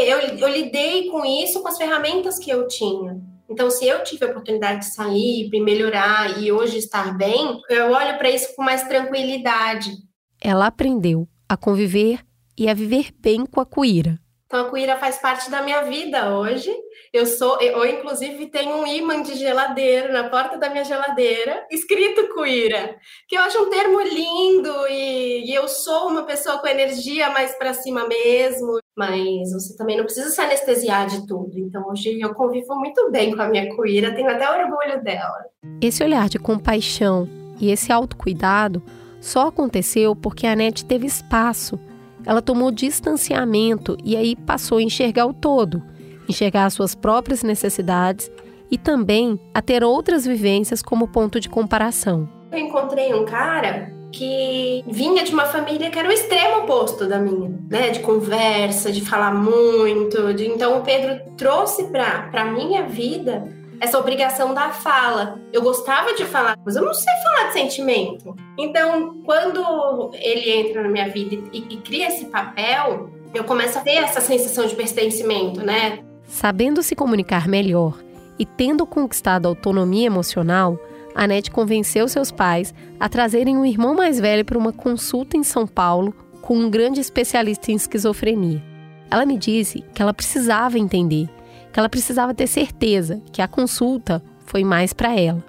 Eu, 0.07 0.19
eu 0.19 0.49
lidei 0.49 1.09
com 1.11 1.25
isso 1.25 1.63
com 1.63 1.69
as 1.69 1.79
ferramentas 1.79 2.39
que 2.39 2.51
eu 2.51 2.67
tinha. 2.67 3.19
Então, 3.49 3.71
se 3.71 3.87
eu 3.87 4.05
tive 4.05 4.27
a 4.27 4.29
oportunidade 4.29 4.81
de 4.81 4.95
sair, 4.95 5.49
de 5.49 5.61
melhorar 5.61 6.39
e 6.39 6.53
hoje 6.53 6.77
estar 6.77 7.17
bem, 7.17 7.59
eu 7.71 7.91
olho 7.93 8.19
para 8.19 8.31
isso 8.31 8.55
com 8.55 8.63
mais 8.63 8.83
tranquilidade. 8.87 9.91
Ela 10.39 10.67
aprendeu 10.67 11.27
a 11.49 11.57
conviver 11.57 12.21
e 12.59 12.69
a 12.69 12.75
viver 12.75 13.11
bem 13.19 13.47
com 13.47 13.61
a 13.61 13.65
cuíra. 13.65 14.19
Então, 14.47 14.67
a 14.67 14.71
cuíra 14.71 14.97
faz 14.97 15.19
parte 15.19 15.51
da 15.51 15.63
minha 15.63 15.83
vida 15.83 16.35
hoje 16.35 16.75
eu 17.13 17.25
sou, 17.27 17.61
eu 17.61 17.85
inclusive 17.87 18.47
tenho 18.47 18.77
um 18.77 18.87
imã 18.87 19.23
de 19.23 19.35
geladeira 19.35 20.13
na 20.13 20.29
porta 20.29 20.59
da 20.59 20.69
minha 20.69 20.85
geladeira, 20.85 21.67
escrito 21.71 22.29
cuíra, 22.35 22.97
que 23.27 23.37
eu 23.37 23.43
acho 23.43 23.63
um 23.63 23.71
termo 23.71 24.01
lindo 24.01 24.87
e, 24.89 25.51
e 25.51 25.55
eu 25.55 25.67
sou 25.69 26.09
uma 26.09 26.25
pessoa 26.25 26.59
com 26.59 26.67
energia 26.67 27.31
mais 27.31 27.55
para 27.55 27.73
cima 27.73 28.07
mesmo, 28.07 28.79
mas 28.97 29.53
você 29.53 29.77
também 29.77 29.97
não 29.97 30.05
precisa 30.05 30.31
se 30.31 30.41
anestesiar 30.41 31.07
de 31.07 31.27
tudo. 31.27 31.59
Então 31.59 31.89
hoje 31.89 32.21
eu 32.21 32.35
convivo 32.35 32.75
muito 32.77 33.11
bem 33.11 33.35
com 33.35 33.43
a 33.43 33.49
minha 33.49 33.75
cuíra, 33.75 34.15
tenho 34.15 34.31
até 34.31 34.51
orgulho 34.51 35.03
dela. 35.03 35.45
Esse 35.81 36.03
olhar 36.05 36.29
de 36.29 36.39
compaixão 36.39 37.29
e 37.61 37.71
esse 37.71 37.91
autocuidado 37.91 38.83
só 39.21 39.49
aconteceu 39.49 40.15
porque 40.15 40.47
a 40.47 40.55
Nete 40.55 40.85
teve 40.85 41.07
espaço. 41.07 41.79
Ela 42.27 42.43
tomou 42.43 42.71
distanciamento 42.71 43.97
e 44.05 44.17
aí 44.17 44.37
passou 44.37 44.79
a 44.79 44.83
enxergar 44.83 45.27
o 45.27 45.33
todo 45.33 45.83
enxergar 46.29 46.67
as 46.67 46.75
suas 46.75 46.95
próprias 46.95 47.43
necessidades 47.43 48.31
e 48.71 48.77
também 48.77 49.41
a 49.55 49.63
ter 49.63 49.83
outras 49.83 50.27
vivências 50.27 50.83
como 50.83 51.09
ponto 51.09 51.41
de 51.41 51.49
comparação. 51.49 52.29
Eu 52.53 52.59
encontrei 52.59 53.15
um 53.15 53.25
cara 53.25 53.93
que 54.13 54.83
vinha 54.87 55.23
de 55.23 55.33
uma 55.33 55.45
família 55.45 55.91
que 55.91 55.99
era 55.99 56.09
o 56.09 56.13
extremo 56.13 56.63
oposto 56.63 57.07
da 57.07 57.19
minha, 57.19 57.53
né? 57.69 57.91
De 57.91 58.01
conversa, 58.01 58.91
de 58.91 59.05
falar 59.05 59.35
muito. 59.35 60.33
De... 60.33 60.47
Então 60.47 60.79
o 60.79 60.83
Pedro 60.83 61.21
trouxe 61.37 61.85
para 61.85 62.31
a 62.33 62.45
minha 62.47 62.87
vida 62.87 63.45
essa 63.81 63.99
obrigação 63.99 64.55
da 64.55 64.71
fala. 64.71 65.39
Eu 65.53 65.63
gostava 65.63 66.15
de 66.15 66.25
falar, 66.25 66.57
mas 66.65 66.75
eu 66.77 66.85
não 66.85 66.95
sei 66.95 67.13
falar 67.23 67.49
de 67.49 67.53
sentimento. 67.53 68.35
Então, 68.59 69.23
quando 69.25 70.11
ele 70.15 70.51
entra 70.51 70.83
na 70.83 70.89
minha 70.89 71.09
vida 71.09 71.37
e, 71.53 71.59
e 71.59 71.77
cria 71.77 72.09
esse 72.09 72.25
papel, 72.27 73.11
eu 73.33 73.45
começo 73.45 73.79
a 73.79 73.83
ter 73.83 73.97
essa 73.97 74.21
sensação 74.21 74.67
de 74.67 74.75
pertencimento, 74.75 75.65
né? 75.65 76.01
Sabendo 76.29 76.83
se 76.83 76.95
comunicar 76.95 77.49
melhor 77.49 77.99
e 78.39 78.45
tendo 78.45 78.87
conquistado 78.87 79.49
autonomia 79.49 80.07
emocional, 80.07 80.79
Anete 81.15 81.51
convenceu 81.51 82.07
seus 82.07 82.31
pais 82.31 82.73
a 83.01 83.09
trazerem 83.09 83.57
um 83.57 83.65
irmão 83.65 83.95
mais 83.95 84.21
velho 84.21 84.45
para 84.45 84.59
uma 84.59 84.71
consulta 84.73 85.39
em 85.39 85.43
São 85.43 85.67
Paulo 85.67 86.15
com 86.43 86.55
um 86.55 86.69
grande 86.69 87.01
especialista 87.01 87.73
em 87.73 87.75
esquizofrenia. 87.75 88.63
Ela 89.11 89.25
me 89.25 89.39
disse 89.39 89.83
que 89.95 90.03
ela 90.03 90.13
precisava 90.13 90.79
entender, 90.79 91.31
que 91.73 91.81
ela 91.81 91.89
precisava 91.89 92.35
ter 92.35 92.47
certeza 92.47 93.23
que 93.33 93.41
a 93.41 93.49
consulta 93.49 94.23
foi 94.45 94.63
mais 94.63 94.93
para 94.93 95.19
ela. 95.19 95.43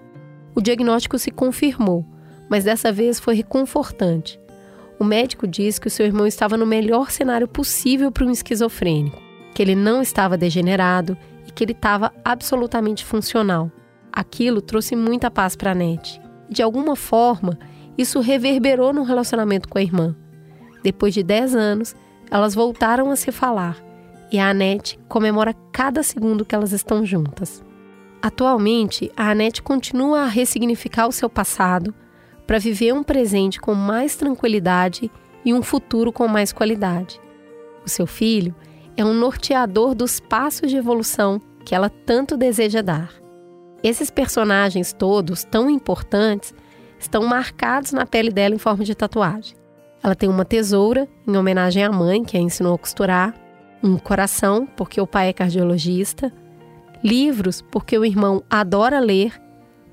O 0.56 0.62
diagnóstico 0.62 1.20
se 1.20 1.30
confirmou, 1.30 2.06
mas 2.50 2.64
dessa 2.64 2.90
vez 2.90 3.20
foi 3.20 3.36
reconfortante. 3.36 4.40
O 4.98 5.04
médico 5.04 5.46
disse 5.46 5.80
que 5.80 5.88
o 5.88 5.92
seu 5.92 6.06
irmão 6.06 6.26
estava 6.26 6.56
no 6.56 6.66
melhor 6.66 7.12
cenário 7.12 7.50
possível 7.50 8.12
para 8.12 8.26
um 8.26 8.32
esquizofrênico 8.32 9.29
que 9.54 9.62
ele 9.62 9.76
não 9.76 10.02
estava 10.02 10.38
degenerado 10.38 11.18
e 11.48 11.52
que 11.52 11.64
ele 11.64 11.72
estava 11.72 12.14
absolutamente 12.24 13.06
funcional. 13.06 13.72
Aquilo 14.12 14.62
trouxe 14.62 14.96
muita 14.96 15.30
paz 15.30 15.56
para 15.56 15.72
a 15.72 15.76
Nete. 15.76 16.22
De 16.50 16.62
alguma 16.62 16.96
forma, 16.96 17.58
isso 17.98 18.20
reverberou 18.20 18.94
no 18.94 19.04
relacionamento 19.04 19.68
com 19.68 19.78
a 19.78 19.82
irmã. 19.82 20.16
Depois 20.84 21.14
de 21.14 21.22
10 21.22 21.56
anos, 21.56 21.96
elas 22.32 22.56
voltaram 22.56 23.12
a 23.12 23.16
se 23.16 23.32
falar 23.32 23.78
e 24.32 24.40
a 24.40 24.50
Anete 24.50 25.00
comemora 25.08 25.56
cada 25.72 26.04
segundo 26.04 26.46
que 26.46 26.56
elas 26.56 26.72
estão 26.72 27.06
juntas. 27.06 27.64
Atualmente, 28.22 29.12
a 29.16 29.32
Anete 29.32 29.62
continua 29.62 30.22
a 30.22 30.28
ressignificar 30.28 31.08
o 31.08 31.12
seu 31.12 31.30
passado 31.30 31.94
para 32.46 32.60
viver 32.60 32.94
um 32.94 33.04
presente 33.04 33.60
com 33.60 33.74
mais 33.74 34.16
tranquilidade 34.16 35.12
e 35.44 35.54
um 35.54 35.62
futuro 35.62 36.12
com 36.12 36.28
mais 36.28 36.52
qualidade. 36.52 37.20
O 37.86 37.90
seu 37.90 38.06
filho 38.06 38.56
é 39.00 39.06
um 39.06 39.14
norteador 39.14 39.96
dos 39.96 40.20
passos 40.20 40.70
de 40.70 40.76
evolução 40.76 41.42
que 41.64 41.74
ela 41.74 41.90
tanto 41.90 42.36
deseja 42.36 42.82
dar. 42.82 43.14
Esses 43.82 44.10
personagens 44.10 44.92
todos, 44.92 45.46
tão 45.46 45.70
importantes, 45.70 46.54
estão 47.00 47.24
marcados 47.26 47.94
na 47.94 48.06
pele 48.06 48.30
dela 48.30 48.56
em 48.56 48.58
forma 48.58 48.84
de 48.84 48.94
tatuagem. 48.94 49.56
Ela 50.04 50.16
tem 50.16 50.28
uma 50.28 50.44
tesoura, 50.44 51.08
em 51.26 51.38
homenagem 51.38 51.82
à 51.82 51.90
mãe, 51.90 52.26
que 52.26 52.36
a 52.36 52.42
ensinou 52.42 52.76
a 52.76 52.78
costurar, 52.78 53.34
um 53.82 53.98
coração, 53.98 54.68
porque 54.76 55.00
o 55.00 55.08
pai 55.08 55.30
é 55.30 55.34
cardiologista, 55.34 56.34
livros, 57.02 57.62
porque 57.62 57.98
o 57.98 58.04
irmão 58.04 58.44
adora 58.50 59.00
ler, 59.00 59.32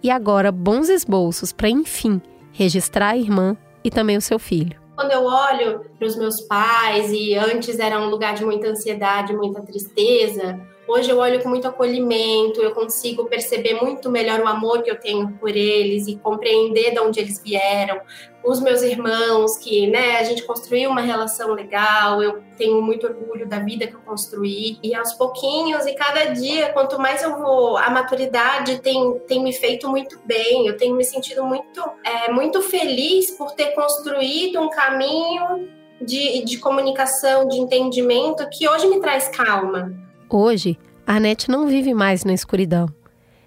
e 0.02 0.10
agora 0.10 0.50
bons 0.50 0.88
esboços 0.88 1.52
para, 1.52 1.68
enfim, 1.68 2.20
registrar 2.50 3.10
a 3.10 3.16
irmã 3.16 3.56
e 3.84 3.90
também 3.90 4.16
o 4.16 4.20
seu 4.20 4.38
filho. 4.38 4.85
Quando 4.96 5.12
eu 5.12 5.24
olho 5.24 5.84
para 5.98 6.08
os 6.08 6.16
meus 6.16 6.40
pais, 6.40 7.12
e 7.12 7.34
antes 7.34 7.78
era 7.78 8.00
um 8.00 8.08
lugar 8.08 8.34
de 8.34 8.44
muita 8.44 8.68
ansiedade, 8.68 9.36
muita 9.36 9.60
tristeza, 9.60 10.58
Hoje 10.88 11.10
eu 11.10 11.18
olho 11.18 11.42
com 11.42 11.48
muito 11.48 11.66
acolhimento, 11.66 12.62
eu 12.62 12.70
consigo 12.72 13.24
perceber 13.24 13.74
muito 13.74 14.08
melhor 14.08 14.38
o 14.38 14.46
amor 14.46 14.82
que 14.84 14.90
eu 14.90 14.98
tenho 14.98 15.32
por 15.32 15.50
eles 15.50 16.06
e 16.06 16.14
compreender 16.16 16.92
de 16.92 17.00
onde 17.00 17.18
eles 17.18 17.42
vieram. 17.42 18.00
Os 18.44 18.60
meus 18.60 18.82
irmãos, 18.82 19.56
que 19.56 19.88
né, 19.88 20.18
a 20.18 20.22
gente 20.22 20.44
construiu 20.44 20.88
uma 20.88 21.00
relação 21.00 21.52
legal, 21.54 22.22
eu 22.22 22.40
tenho 22.56 22.80
muito 22.80 23.04
orgulho 23.04 23.48
da 23.48 23.58
vida 23.58 23.88
que 23.88 23.94
eu 23.94 24.00
construí. 24.00 24.78
E 24.80 24.94
aos 24.94 25.12
pouquinhos, 25.14 25.84
e 25.86 25.94
cada 25.94 26.26
dia, 26.26 26.72
quanto 26.72 27.00
mais 27.00 27.20
eu 27.20 27.36
vou, 27.36 27.76
a 27.76 27.90
maturidade 27.90 28.78
tem, 28.78 29.18
tem 29.26 29.42
me 29.42 29.52
feito 29.52 29.88
muito 29.88 30.20
bem, 30.24 30.68
eu 30.68 30.76
tenho 30.76 30.94
me 30.94 31.04
sentido 31.04 31.44
muito, 31.44 31.82
é, 32.04 32.30
muito 32.30 32.62
feliz 32.62 33.32
por 33.32 33.50
ter 33.52 33.74
construído 33.74 34.60
um 34.60 34.70
caminho 34.70 35.68
de, 36.00 36.44
de 36.44 36.58
comunicação, 36.58 37.48
de 37.48 37.58
entendimento 37.58 38.48
que 38.50 38.68
hoje 38.68 38.86
me 38.86 39.00
traz 39.00 39.26
calma 39.28 40.05
Hoje, 40.28 40.76
a 41.06 41.16
Annette 41.16 41.48
não 41.48 41.68
vive 41.68 41.94
mais 41.94 42.24
na 42.24 42.32
escuridão. 42.32 42.88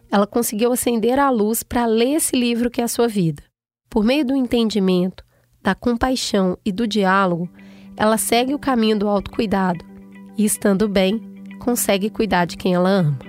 Ela 0.10 0.26
conseguiu 0.26 0.72
acender 0.72 1.20
a 1.20 1.30
luz 1.30 1.62
para 1.62 1.86
ler 1.86 2.16
esse 2.16 2.36
livro 2.38 2.70
que 2.70 2.80
é 2.80 2.86
a 2.86 2.88
sua 2.88 3.08
vida. 3.08 3.44
Por 3.90 4.04
meio 4.04 4.26
do 4.26 4.36
entendimento, 4.36 5.24
da 5.62 5.76
compaixão 5.76 6.58
e 6.64 6.72
do 6.72 6.88
diálogo, 6.88 7.50
ela 7.98 8.18
segue 8.18 8.54
o 8.54 8.60
caminho 8.60 8.98
do 8.98 9.10
autocuidado 9.10 9.84
e, 10.38 10.46
estando 10.46 10.88
bem, 10.88 11.22
consegue 11.60 12.10
cuidar 12.10 12.46
de 12.46 12.56
quem 12.56 12.74
ela 12.74 12.90
ama. 12.90 13.20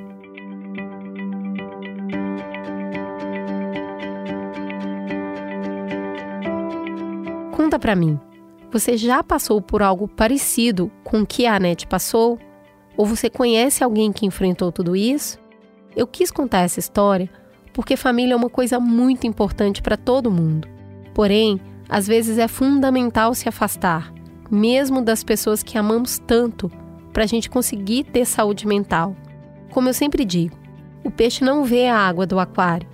Conta 7.53 7.81
para 7.81 7.97
mim, 7.97 8.19
você 8.71 8.97
já 8.97 9.25
passou 9.25 9.61
por 9.61 9.83
algo 9.83 10.07
parecido 10.07 10.91
com 11.03 11.23
o 11.23 11.27
que 11.27 11.47
a 11.47 11.57
Anete 11.57 11.87
passou? 11.89 12.39
Ou 13.01 13.07
você 13.07 13.31
conhece 13.31 13.83
alguém 13.83 14.13
que 14.13 14.27
enfrentou 14.27 14.71
tudo 14.71 14.95
isso? 14.95 15.39
Eu 15.97 16.07
quis 16.07 16.31
contar 16.31 16.59
essa 16.59 16.79
história 16.79 17.31
porque 17.73 17.97
família 17.97 18.35
é 18.35 18.37
uma 18.37 18.51
coisa 18.51 18.79
muito 18.79 19.27
importante 19.27 19.81
para 19.81 19.97
todo 19.97 20.31
mundo. 20.31 20.69
Porém, 21.15 21.59
às 21.89 22.07
vezes 22.07 22.37
é 22.37 22.47
fundamental 22.47 23.35
se 23.35 23.49
afastar, 23.49 24.13
mesmo 24.51 25.01
das 25.01 25.25
pessoas 25.25 25.63
que 25.63 25.79
amamos 25.79 26.19
tanto, 26.19 26.71
para 27.11 27.25
a 27.25 27.27
gente 27.27 27.49
conseguir 27.49 28.05
ter 28.05 28.27
saúde 28.27 28.67
mental. 28.67 29.17
Como 29.71 29.89
eu 29.89 29.95
sempre 29.95 30.23
digo, 30.23 30.59
o 31.03 31.11
peixe 31.11 31.43
não 31.43 31.65
vê 31.65 31.87
a 31.87 31.97
água 31.97 32.27
do 32.27 32.39
aquário. 32.39 32.87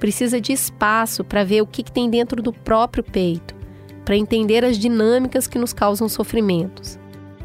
Precisa 0.00 0.40
de 0.40 0.54
espaço 0.54 1.22
para 1.22 1.44
ver 1.44 1.60
o 1.60 1.66
que, 1.66 1.82
que 1.82 1.92
tem 1.92 2.08
dentro 2.08 2.42
do 2.42 2.54
próprio 2.54 3.04
peito, 3.04 3.54
para 4.02 4.16
entender 4.16 4.64
as 4.64 4.78
dinâmicas 4.78 5.46
que 5.46 5.58
nos 5.58 5.74
causam 5.74 6.08
sofrimentos. 6.08 6.98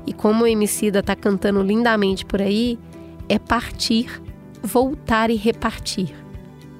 E 0.05 0.13
como 0.13 0.43
o 0.43 0.48
Emicida 0.48 1.00
está 1.00 1.15
cantando 1.15 1.62
lindamente 1.62 2.25
por 2.25 2.41
aí, 2.41 2.77
é 3.29 3.38
partir, 3.38 4.22
voltar 4.62 5.29
e 5.29 5.36
repartir. 5.36 6.13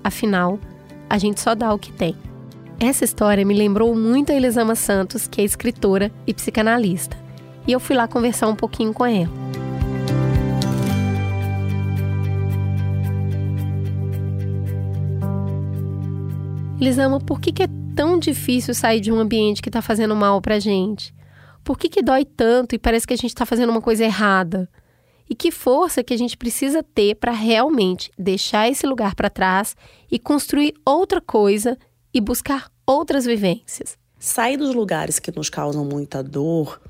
Afinal, 0.04 0.60
a 1.10 1.18
gente 1.18 1.40
só 1.40 1.54
dá 1.54 1.74
o 1.74 1.80
que 1.80 1.92
tem. 1.92 2.16
Essa 2.80 3.06
história 3.06 3.46
me 3.46 3.54
lembrou 3.54 3.96
muito 3.96 4.32
a 4.32 4.36
Elisama 4.36 4.76
Santos, 4.76 5.28
que 5.28 5.40
é 5.40 5.44
escritora 5.44 6.12
e 6.26 6.34
psicanalista, 6.34 7.16
e 7.68 7.72
eu 7.72 7.80
fui 7.80 7.96
lá 7.96 8.08
conversar 8.08 8.48
um 8.48 8.56
pouquinho 8.56 8.92
com 8.92 9.06
ela. 9.06 9.30
Elisama, 16.82 17.20
por 17.20 17.40
que, 17.40 17.52
que 17.52 17.62
é 17.62 17.68
tão 17.96 18.18
difícil 18.18 18.74
sair 18.74 19.00
de 19.00 19.12
um 19.12 19.20
ambiente 19.20 19.62
que 19.62 19.70
está 19.70 19.84
fazendo 19.84 20.16
mal 20.16 20.42
para 20.42 20.60
gente? 20.60 21.14
Por 21.64 21.78
que, 21.78 21.90
que 21.90 22.02
dói 22.02 22.26
tanto 22.26 22.76
e 22.76 22.80
parece 22.80 23.06
que 23.06 23.14
a 23.14 23.18
gente 23.18 23.30
está 23.30 23.46
fazendo 23.46 23.70
uma 23.70 23.82
coisa 23.82 24.04
errada? 24.04 24.70
E 25.30 25.36
que 25.36 25.52
força 25.52 26.04
que 26.04 26.14
a 26.14 26.18
gente 26.18 26.36
precisa 26.36 26.84
ter 26.84 27.16
para 27.16 27.32
realmente 27.32 28.12
deixar 28.18 28.70
esse 28.70 28.86
lugar 28.86 29.16
para 29.16 29.30
trás 29.30 29.76
e 30.12 30.20
construir 30.20 30.74
outra 30.86 31.22
coisa 31.22 31.78
e 32.14 32.20
buscar 32.20 32.70
outras 32.86 33.26
vivências. 33.26 33.98
Sair 34.20 34.58
dos 34.58 34.76
lugares 34.76 35.20
que 35.20 35.32
nos 35.36 35.50
causam 35.50 35.86
muita 35.86 36.22
dor 36.22 36.82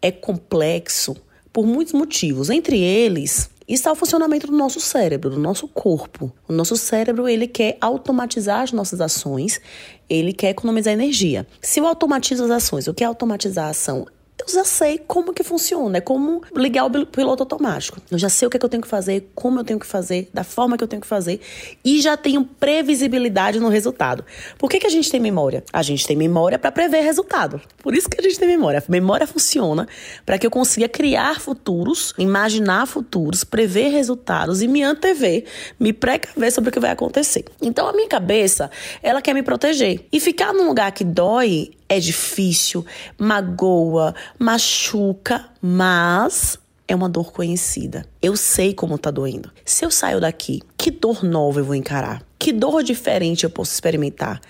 é 0.00 0.10
complexo 0.10 1.14
por 1.52 1.66
muitos 1.66 1.92
motivos. 1.92 2.48
Entre 2.50 2.78
eles, 2.80 3.50
está 3.74 3.92
o 3.92 3.94
funcionamento 3.94 4.46
do 4.46 4.56
nosso 4.56 4.80
cérebro, 4.80 5.30
do 5.30 5.38
nosso 5.38 5.68
corpo. 5.68 6.32
O 6.48 6.52
nosso 6.52 6.76
cérebro, 6.76 7.28
ele 7.28 7.46
quer 7.46 7.76
automatizar 7.80 8.60
as 8.60 8.72
nossas 8.72 9.00
ações, 9.00 9.60
ele 10.08 10.32
quer 10.32 10.50
economizar 10.50 10.92
energia. 10.92 11.46
Se 11.60 11.80
eu 11.80 11.86
automatizo 11.86 12.44
as 12.44 12.50
ações, 12.50 12.86
o 12.88 12.94
que 12.94 13.04
é 13.04 13.06
automatizar 13.06 13.66
a 13.66 13.70
ação? 13.70 14.06
Eu 14.46 14.54
já 14.54 14.64
sei 14.64 14.98
como 14.98 15.32
que 15.32 15.42
funciona. 15.42 15.98
É 15.98 16.00
como 16.00 16.42
ligar 16.54 16.84
o 16.84 17.06
piloto 17.06 17.42
automático. 17.42 18.00
Eu 18.10 18.18
já 18.18 18.28
sei 18.28 18.46
o 18.46 18.50
que, 18.50 18.56
é 18.56 18.60
que 18.60 18.64
eu 18.64 18.68
tenho 18.68 18.82
que 18.82 18.88
fazer, 18.88 19.30
como 19.34 19.60
eu 19.60 19.64
tenho 19.64 19.78
que 19.78 19.86
fazer, 19.86 20.28
da 20.32 20.44
forma 20.44 20.76
que 20.76 20.84
eu 20.84 20.88
tenho 20.88 21.00
que 21.00 21.06
fazer 21.06 21.40
e 21.84 22.00
já 22.00 22.16
tenho 22.16 22.44
previsibilidade 22.44 23.60
no 23.60 23.68
resultado. 23.68 24.24
Por 24.58 24.68
que, 24.68 24.78
que 24.78 24.86
a 24.86 24.90
gente 24.90 25.10
tem 25.10 25.20
memória? 25.20 25.64
A 25.72 25.82
gente 25.82 26.06
tem 26.06 26.16
memória 26.16 26.58
para 26.58 26.72
prever 26.72 27.02
resultado. 27.02 27.60
Por 27.78 27.94
isso 27.94 28.08
que 28.08 28.20
a 28.20 28.22
gente 28.22 28.38
tem 28.38 28.48
memória. 28.48 28.82
A 28.86 28.90
memória 28.90 29.26
funciona 29.26 29.86
para 30.26 30.38
que 30.38 30.46
eu 30.46 30.50
consiga 30.50 30.88
criar 30.88 31.40
futuros, 31.40 32.14
imaginar 32.18 32.86
futuros, 32.86 33.44
prever 33.44 33.88
resultados 33.88 34.62
e 34.62 34.68
me 34.68 34.82
antever, 34.82 35.44
me 35.78 35.92
precaver 35.92 36.52
sobre 36.52 36.70
o 36.70 36.72
que 36.72 36.80
vai 36.80 36.90
acontecer. 36.90 37.44
Então 37.60 37.86
a 37.86 37.92
minha 37.92 38.08
cabeça, 38.08 38.70
ela 39.02 39.22
quer 39.22 39.34
me 39.34 39.42
proteger. 39.42 40.06
E 40.12 40.20
ficar 40.20 40.52
num 40.52 40.66
lugar 40.66 40.92
que 40.92 41.04
dói 41.04 41.70
é 41.92 42.00
difícil, 42.00 42.86
magoa, 43.18 44.14
machuca, 44.38 45.44
mas 45.60 46.58
é 46.88 46.94
uma 46.94 47.06
dor 47.06 47.32
conhecida. 47.32 48.06
Eu 48.22 48.34
sei 48.34 48.72
como 48.72 48.96
tá 48.96 49.10
doendo. 49.10 49.52
Se 49.62 49.84
eu 49.84 49.90
saio 49.90 50.18
daqui, 50.18 50.62
que 50.78 50.90
dor 50.90 51.22
nova 51.22 51.60
eu 51.60 51.64
vou 51.66 51.74
encarar? 51.74 52.22
Que 52.42 52.52
dor 52.52 52.82
diferente 52.82 53.44
eu 53.44 53.50
posso 53.50 53.72
experimentar? 53.72 54.40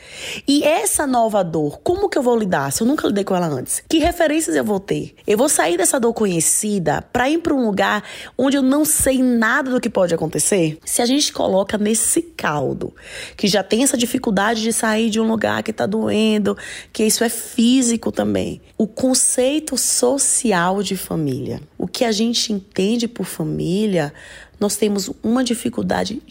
E 0.49 0.65
essa 0.65 1.07
nova 1.07 1.45
dor, 1.45 1.79
como 1.83 2.09
que 2.09 2.17
eu 2.17 2.23
vou 2.23 2.35
lidar 2.39 2.73
se 2.73 2.83
eu 2.83 2.87
nunca 2.87 3.07
lidei 3.07 3.23
com 3.23 3.37
ela 3.37 3.47
antes? 3.47 3.85
Que 3.87 3.99
referências 3.99 4.57
eu 4.57 4.65
vou 4.65 4.81
ter? 4.81 5.15
Eu 5.27 5.37
vou 5.37 5.47
sair 5.47 5.77
dessa 5.77 6.01
dor 6.01 6.15
conhecida 6.15 7.03
para 7.13 7.29
ir 7.29 7.41
para 7.41 7.53
um 7.53 7.67
lugar 7.67 8.03
onde 8.39 8.57
eu 8.57 8.63
não 8.63 8.87
sei 8.87 9.23
nada 9.23 9.71
do 9.71 9.79
que 9.79 9.91
pode 9.91 10.15
acontecer? 10.15 10.79
Se 10.87 11.03
a 11.03 11.05
gente 11.05 11.35
coloca 11.35 11.77
nesse 11.77 12.23
caldo, 12.23 12.95
que 13.37 13.47
já 13.47 13.63
tem 13.63 13.83
essa 13.83 13.99
dificuldade 13.99 14.63
de 14.63 14.73
sair 14.73 15.11
de 15.11 15.21
um 15.21 15.29
lugar 15.29 15.63
que 15.63 15.71
tá 15.71 15.85
doendo, 15.85 16.57
que 16.95 17.05
isso 17.05 17.23
é 17.23 17.29
físico 17.29 18.11
também. 18.11 18.63
O 18.79 18.87
conceito 18.87 19.77
social 19.77 20.83
de 20.83 20.97
família, 20.97 21.61
o 21.77 21.87
que 21.87 22.07
a 22.07 22.11
gente 22.11 22.55
entende 22.55 23.07
por 23.07 23.27
família, 23.27 24.15
nós 24.59 24.77
temos 24.77 25.11
uma 25.23 25.45
dificuldade 25.45 26.23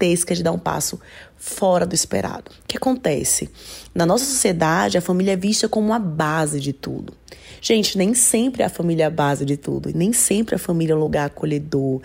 gigantesca 0.00 0.34
de 0.34 0.42
dar 0.42 0.52
um 0.52 0.58
passo 0.58 0.98
fora 1.36 1.86
do 1.86 1.94
esperado. 1.94 2.50
O 2.64 2.66
que 2.66 2.76
acontece? 2.76 3.50
Na 3.94 4.06
nossa 4.06 4.24
sociedade, 4.24 4.98
a 4.98 5.00
família 5.00 5.32
é 5.32 5.36
vista 5.36 5.68
como 5.68 5.92
a 5.92 5.98
base 5.98 6.58
de 6.58 6.72
tudo. 6.72 7.12
Gente, 7.60 7.98
nem 7.98 8.14
sempre 8.14 8.62
a 8.62 8.70
família 8.70 9.04
é 9.04 9.06
a 9.06 9.10
base 9.10 9.44
de 9.44 9.56
tudo. 9.56 9.90
Nem 9.94 10.12
sempre 10.12 10.54
a 10.54 10.58
família 10.58 10.94
é 10.94 10.96
um 10.96 11.00
lugar 11.00 11.26
acolhedor, 11.26 12.00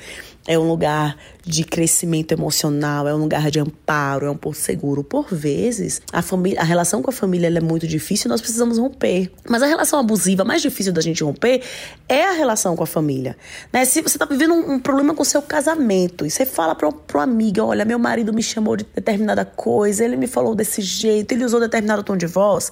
é 0.47 0.58
um 0.58 0.67
lugar 0.67 1.17
de 1.43 1.63
crescimento 1.63 2.31
emocional, 2.31 3.08
é 3.08 3.13
um 3.13 3.19
lugar 3.19 3.51
de 3.51 3.60
amparo, 3.60 4.25
é 4.25 4.31
um 4.31 4.38
porto 4.38 4.58
seguro. 4.58 5.03
Por 5.03 5.34
vezes, 5.34 6.01
a, 6.12 6.21
família, 6.21 6.60
a 6.60 6.63
relação 6.63 7.01
com 7.01 7.10
a 7.10 7.13
família 7.13 7.47
é 7.47 7.62
muito 7.62 7.88
difícil 7.88 8.27
e 8.27 8.29
nós 8.29 8.41
precisamos 8.41 8.77
romper. 8.77 9.31
Mas 9.47 9.62
a 9.62 9.67
relação 9.67 9.99
abusiva 9.99 10.43
mais 10.43 10.62
difícil 10.62 10.91
da 10.91 11.01
gente 11.01 11.23
romper 11.23 11.62
é 12.10 12.25
a 12.25 12.31
relação 12.31 12.75
com 12.75 12.84
a 12.84 12.88
família. 12.88 13.38
Né? 13.71 13.86
Se 13.86 14.01
você 14.01 14.17
está 14.17 14.25
vivendo 14.25 14.53
um, 14.53 14.73
um, 14.73 14.79
problema 14.79 15.13
com 15.13 15.21
o 15.21 15.25
seu 15.25 15.41
casamento 15.41 16.25
e 16.25 16.31
você 16.31 16.45
fala 16.45 16.73
para 16.73 16.89
uma 16.89 17.23
amiga: 17.23 17.63
olha, 17.63 17.86
meu 17.86 17.99
marido 17.99 18.34
me 18.34 18.41
chamou 18.41 18.75
de 18.75 18.86
determinada 18.95 19.45
coisa, 19.45 20.03
ele 20.03 20.17
me 20.17 20.27
falou 20.27 20.55
desse 20.55 20.81
jeito, 20.81 21.31
ele 21.31 21.45
usou 21.45 21.60
determinado 21.60 22.03
tom 22.03 22.17
de 22.17 22.25
voz. 22.25 22.71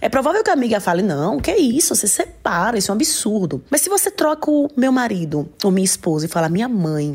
É 0.00 0.08
provável 0.08 0.42
que 0.42 0.50
a 0.50 0.52
amiga 0.52 0.80
fale: 0.80 1.02
não, 1.02 1.38
que 1.38 1.54
isso? 1.54 1.94
Você 1.94 2.06
separa, 2.06 2.76
isso 2.76 2.90
é 2.90 2.92
um 2.92 2.96
absurdo. 2.96 3.62
Mas 3.70 3.80
se 3.80 3.88
você 3.88 4.10
troca 4.10 4.50
o 4.50 4.68
meu 4.76 4.92
marido 4.92 5.48
ou 5.62 5.70
minha 5.70 5.84
esposa 5.84 6.26
e 6.26 6.28
fala 6.28 6.48
minha 6.48 6.68
mãe, 6.68 7.13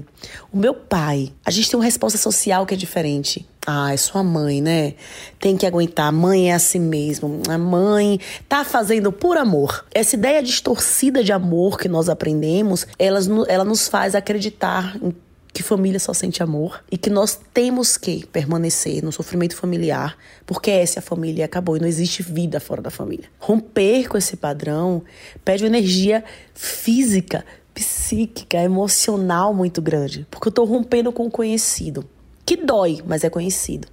o 0.51 0.57
meu 0.57 0.73
pai, 0.73 1.31
a 1.45 1.51
gente 1.51 1.69
tem 1.69 1.79
uma 1.79 1.85
resposta 1.85 2.17
social 2.17 2.65
que 2.65 2.73
é 2.73 2.77
diferente. 2.77 3.47
Ah, 3.65 3.93
é 3.93 3.97
sua 3.97 4.23
mãe, 4.23 4.61
né? 4.61 4.95
Tem 5.39 5.55
que 5.55 5.65
aguentar. 5.65 6.07
A 6.07 6.11
mãe 6.11 6.49
é 6.49 6.53
assim 6.53 6.79
mesmo. 6.79 7.41
A 7.47 7.57
mãe 7.57 8.19
tá 8.47 8.63
fazendo 8.63 9.11
por 9.11 9.37
amor. 9.37 9.85
Essa 9.93 10.15
ideia 10.15 10.41
distorcida 10.41 11.23
de 11.23 11.31
amor 11.31 11.77
que 11.77 11.87
nós 11.87 12.09
aprendemos, 12.09 12.87
ela, 12.97 13.19
ela 13.47 13.63
nos 13.63 13.87
faz 13.87 14.15
acreditar 14.15 14.95
em 15.01 15.13
que 15.53 15.63
família 15.63 15.99
só 15.99 16.13
sente 16.13 16.43
amor 16.43 16.83
e 16.91 16.97
que 16.97 17.09
nós 17.09 17.39
temos 17.53 17.97
que 17.97 18.25
permanecer 18.27 19.03
no 19.03 19.11
sofrimento 19.11 19.55
familiar, 19.55 20.17
porque 20.45 20.69
essa 20.69 20.99
é 20.99 21.01
a 21.01 21.03
família 21.03 21.45
acabou 21.45 21.75
e 21.75 21.79
não 21.79 21.87
existe 21.87 22.21
vida 22.21 22.59
fora 22.59 22.81
da 22.81 22.89
família. 22.89 23.25
Romper 23.39 24.07
com 24.07 24.17
esse 24.17 24.37
padrão 24.37 25.03
pede 25.43 25.63
uma 25.63 25.67
energia 25.67 26.23
física, 26.53 27.43
psíquica, 27.79 28.57
emocional 28.57 29.53
muito 29.53 29.81
grande, 29.81 30.27
porque 30.29 30.49
eu 30.49 30.51
estou 30.51 30.65
rompendo 30.65 31.13
com 31.13 31.25
o 31.25 31.31
conhecido, 31.31 32.05
que 32.45 32.57
dói, 32.57 32.99
mas 33.07 33.23
é 33.23 33.29
conhecido. 33.29 33.87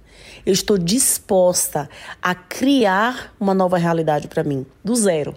Eu 0.45 0.51
estou 0.51 0.77
disposta 0.77 1.89
a 2.21 2.35
criar 2.35 3.33
uma 3.39 3.53
nova 3.53 3.77
realidade 3.77 4.27
para 4.27 4.43
mim, 4.43 4.65
do 4.83 4.93
zero. 4.93 5.33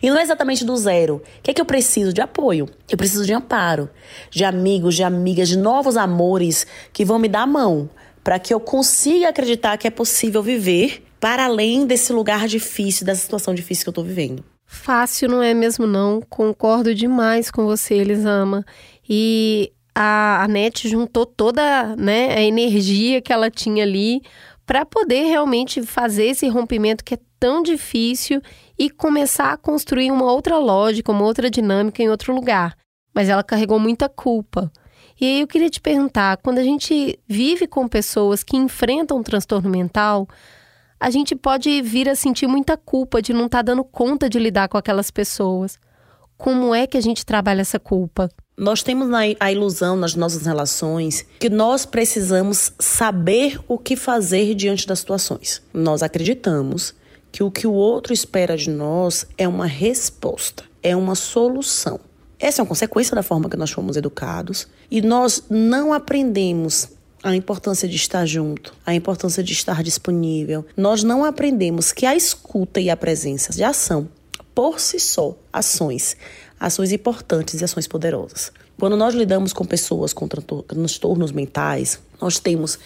E 0.00 0.08
não 0.10 0.18
é 0.18 0.22
exatamente 0.22 0.64
do 0.64 0.76
zero. 0.76 1.16
O 1.16 1.42
que 1.42 1.50
é 1.50 1.54
que 1.54 1.60
eu 1.60 1.64
preciso? 1.64 2.12
De 2.12 2.20
apoio. 2.20 2.68
Eu 2.88 2.96
preciso 2.96 3.24
de 3.24 3.32
amparo, 3.32 3.90
de 4.30 4.44
amigos, 4.44 4.94
de 4.94 5.02
amigas, 5.02 5.48
de 5.48 5.58
novos 5.58 5.96
amores 5.96 6.66
que 6.92 7.04
vão 7.04 7.18
me 7.18 7.28
dar 7.28 7.42
a 7.42 7.46
mão 7.46 7.90
para 8.22 8.38
que 8.38 8.54
eu 8.54 8.60
consiga 8.60 9.28
acreditar 9.28 9.76
que 9.76 9.88
é 9.88 9.90
possível 9.90 10.42
viver 10.42 11.04
para 11.18 11.46
além 11.46 11.86
desse 11.86 12.12
lugar 12.12 12.46
difícil, 12.46 13.06
dessa 13.06 13.22
situação 13.22 13.54
difícil 13.54 13.84
que 13.84 13.88
eu 13.88 13.92
estou 13.92 14.04
vivendo. 14.04 14.44
Fácil 14.70 15.30
não 15.30 15.42
é 15.42 15.54
mesmo 15.54 15.86
não, 15.86 16.20
concordo 16.20 16.94
demais 16.94 17.50
com 17.50 17.64
você, 17.64 17.94
Elisama. 17.94 18.66
E 19.08 19.72
a, 19.94 20.44
a 20.44 20.46
NET 20.46 20.86
juntou 20.86 21.24
toda 21.24 21.96
né, 21.96 22.34
a 22.36 22.42
energia 22.42 23.22
que 23.22 23.32
ela 23.32 23.50
tinha 23.50 23.82
ali 23.82 24.20
para 24.66 24.84
poder 24.84 25.22
realmente 25.22 25.80
fazer 25.80 26.26
esse 26.26 26.46
rompimento 26.48 27.02
que 27.02 27.14
é 27.14 27.18
tão 27.40 27.62
difícil 27.62 28.42
e 28.78 28.90
começar 28.90 29.54
a 29.54 29.56
construir 29.56 30.10
uma 30.10 30.30
outra 30.30 30.58
lógica, 30.58 31.10
uma 31.10 31.24
outra 31.24 31.48
dinâmica 31.48 32.02
em 32.02 32.10
outro 32.10 32.34
lugar. 32.34 32.76
Mas 33.14 33.30
ela 33.30 33.42
carregou 33.42 33.78
muita 33.78 34.06
culpa. 34.06 34.70
E 35.18 35.24
aí 35.24 35.40
eu 35.40 35.46
queria 35.46 35.70
te 35.70 35.80
perguntar, 35.80 36.36
quando 36.36 36.58
a 36.58 36.62
gente 36.62 37.18
vive 37.26 37.66
com 37.66 37.88
pessoas 37.88 38.44
que 38.44 38.54
enfrentam 38.54 39.16
um 39.16 39.22
transtorno 39.22 39.70
mental, 39.70 40.28
a 41.00 41.10
gente 41.10 41.36
pode 41.36 41.80
vir 41.82 42.08
a 42.08 42.14
sentir 42.14 42.46
muita 42.46 42.76
culpa 42.76 43.22
de 43.22 43.32
não 43.32 43.46
estar 43.46 43.58
tá 43.58 43.62
dando 43.62 43.84
conta 43.84 44.28
de 44.28 44.38
lidar 44.38 44.68
com 44.68 44.76
aquelas 44.76 45.10
pessoas. 45.10 45.78
Como 46.36 46.74
é 46.74 46.86
que 46.86 46.96
a 46.96 47.00
gente 47.00 47.24
trabalha 47.24 47.60
essa 47.60 47.78
culpa? 47.78 48.28
Nós 48.56 48.82
temos 48.82 49.08
a 49.38 49.52
ilusão 49.52 49.96
nas 49.96 50.14
nossas 50.16 50.44
relações 50.44 51.24
que 51.38 51.48
nós 51.48 51.86
precisamos 51.86 52.72
saber 52.78 53.60
o 53.68 53.78
que 53.78 53.94
fazer 53.94 54.54
diante 54.54 54.86
das 54.86 54.98
situações. 54.98 55.62
Nós 55.72 56.02
acreditamos 56.02 56.92
que 57.30 57.42
o 57.42 57.50
que 57.50 57.66
o 57.66 57.72
outro 57.72 58.12
espera 58.12 58.56
de 58.56 58.70
nós 58.70 59.26
é 59.36 59.46
uma 59.46 59.66
resposta, 59.66 60.64
é 60.82 60.96
uma 60.96 61.14
solução. 61.14 62.00
Essa 62.38 62.60
é 62.60 62.62
uma 62.62 62.68
consequência 62.68 63.14
da 63.14 63.22
forma 63.22 63.48
que 63.48 63.56
nós 63.56 63.70
fomos 63.70 63.96
educados 63.96 64.66
e 64.90 65.00
nós 65.02 65.42
não 65.48 65.92
aprendemos 65.92 66.88
a 67.22 67.34
importância 67.34 67.88
de 67.88 67.96
estar 67.96 68.24
junto, 68.26 68.74
a 68.84 68.94
importância 68.94 69.42
de 69.42 69.52
estar 69.52 69.82
disponível. 69.82 70.64
Nós 70.76 71.02
não 71.02 71.24
aprendemos 71.24 71.92
que 71.92 72.06
a 72.06 72.14
escuta 72.14 72.80
e 72.80 72.90
a 72.90 72.96
presença 72.96 73.52
de 73.52 73.64
ação, 73.64 74.08
por 74.54 74.80
si 74.80 74.98
só, 74.98 75.36
ações, 75.52 76.16
ações 76.58 76.92
importantes 76.92 77.60
e 77.60 77.64
ações 77.64 77.86
poderosas. 77.86 78.52
Quando 78.78 78.96
nós 78.96 79.12
lidamos 79.12 79.52
com 79.52 79.64
pessoas 79.64 80.12
com 80.12 80.28
transtornos 80.28 81.32
mentais, 81.32 81.98
nós 82.20 82.38
temos 82.38 82.78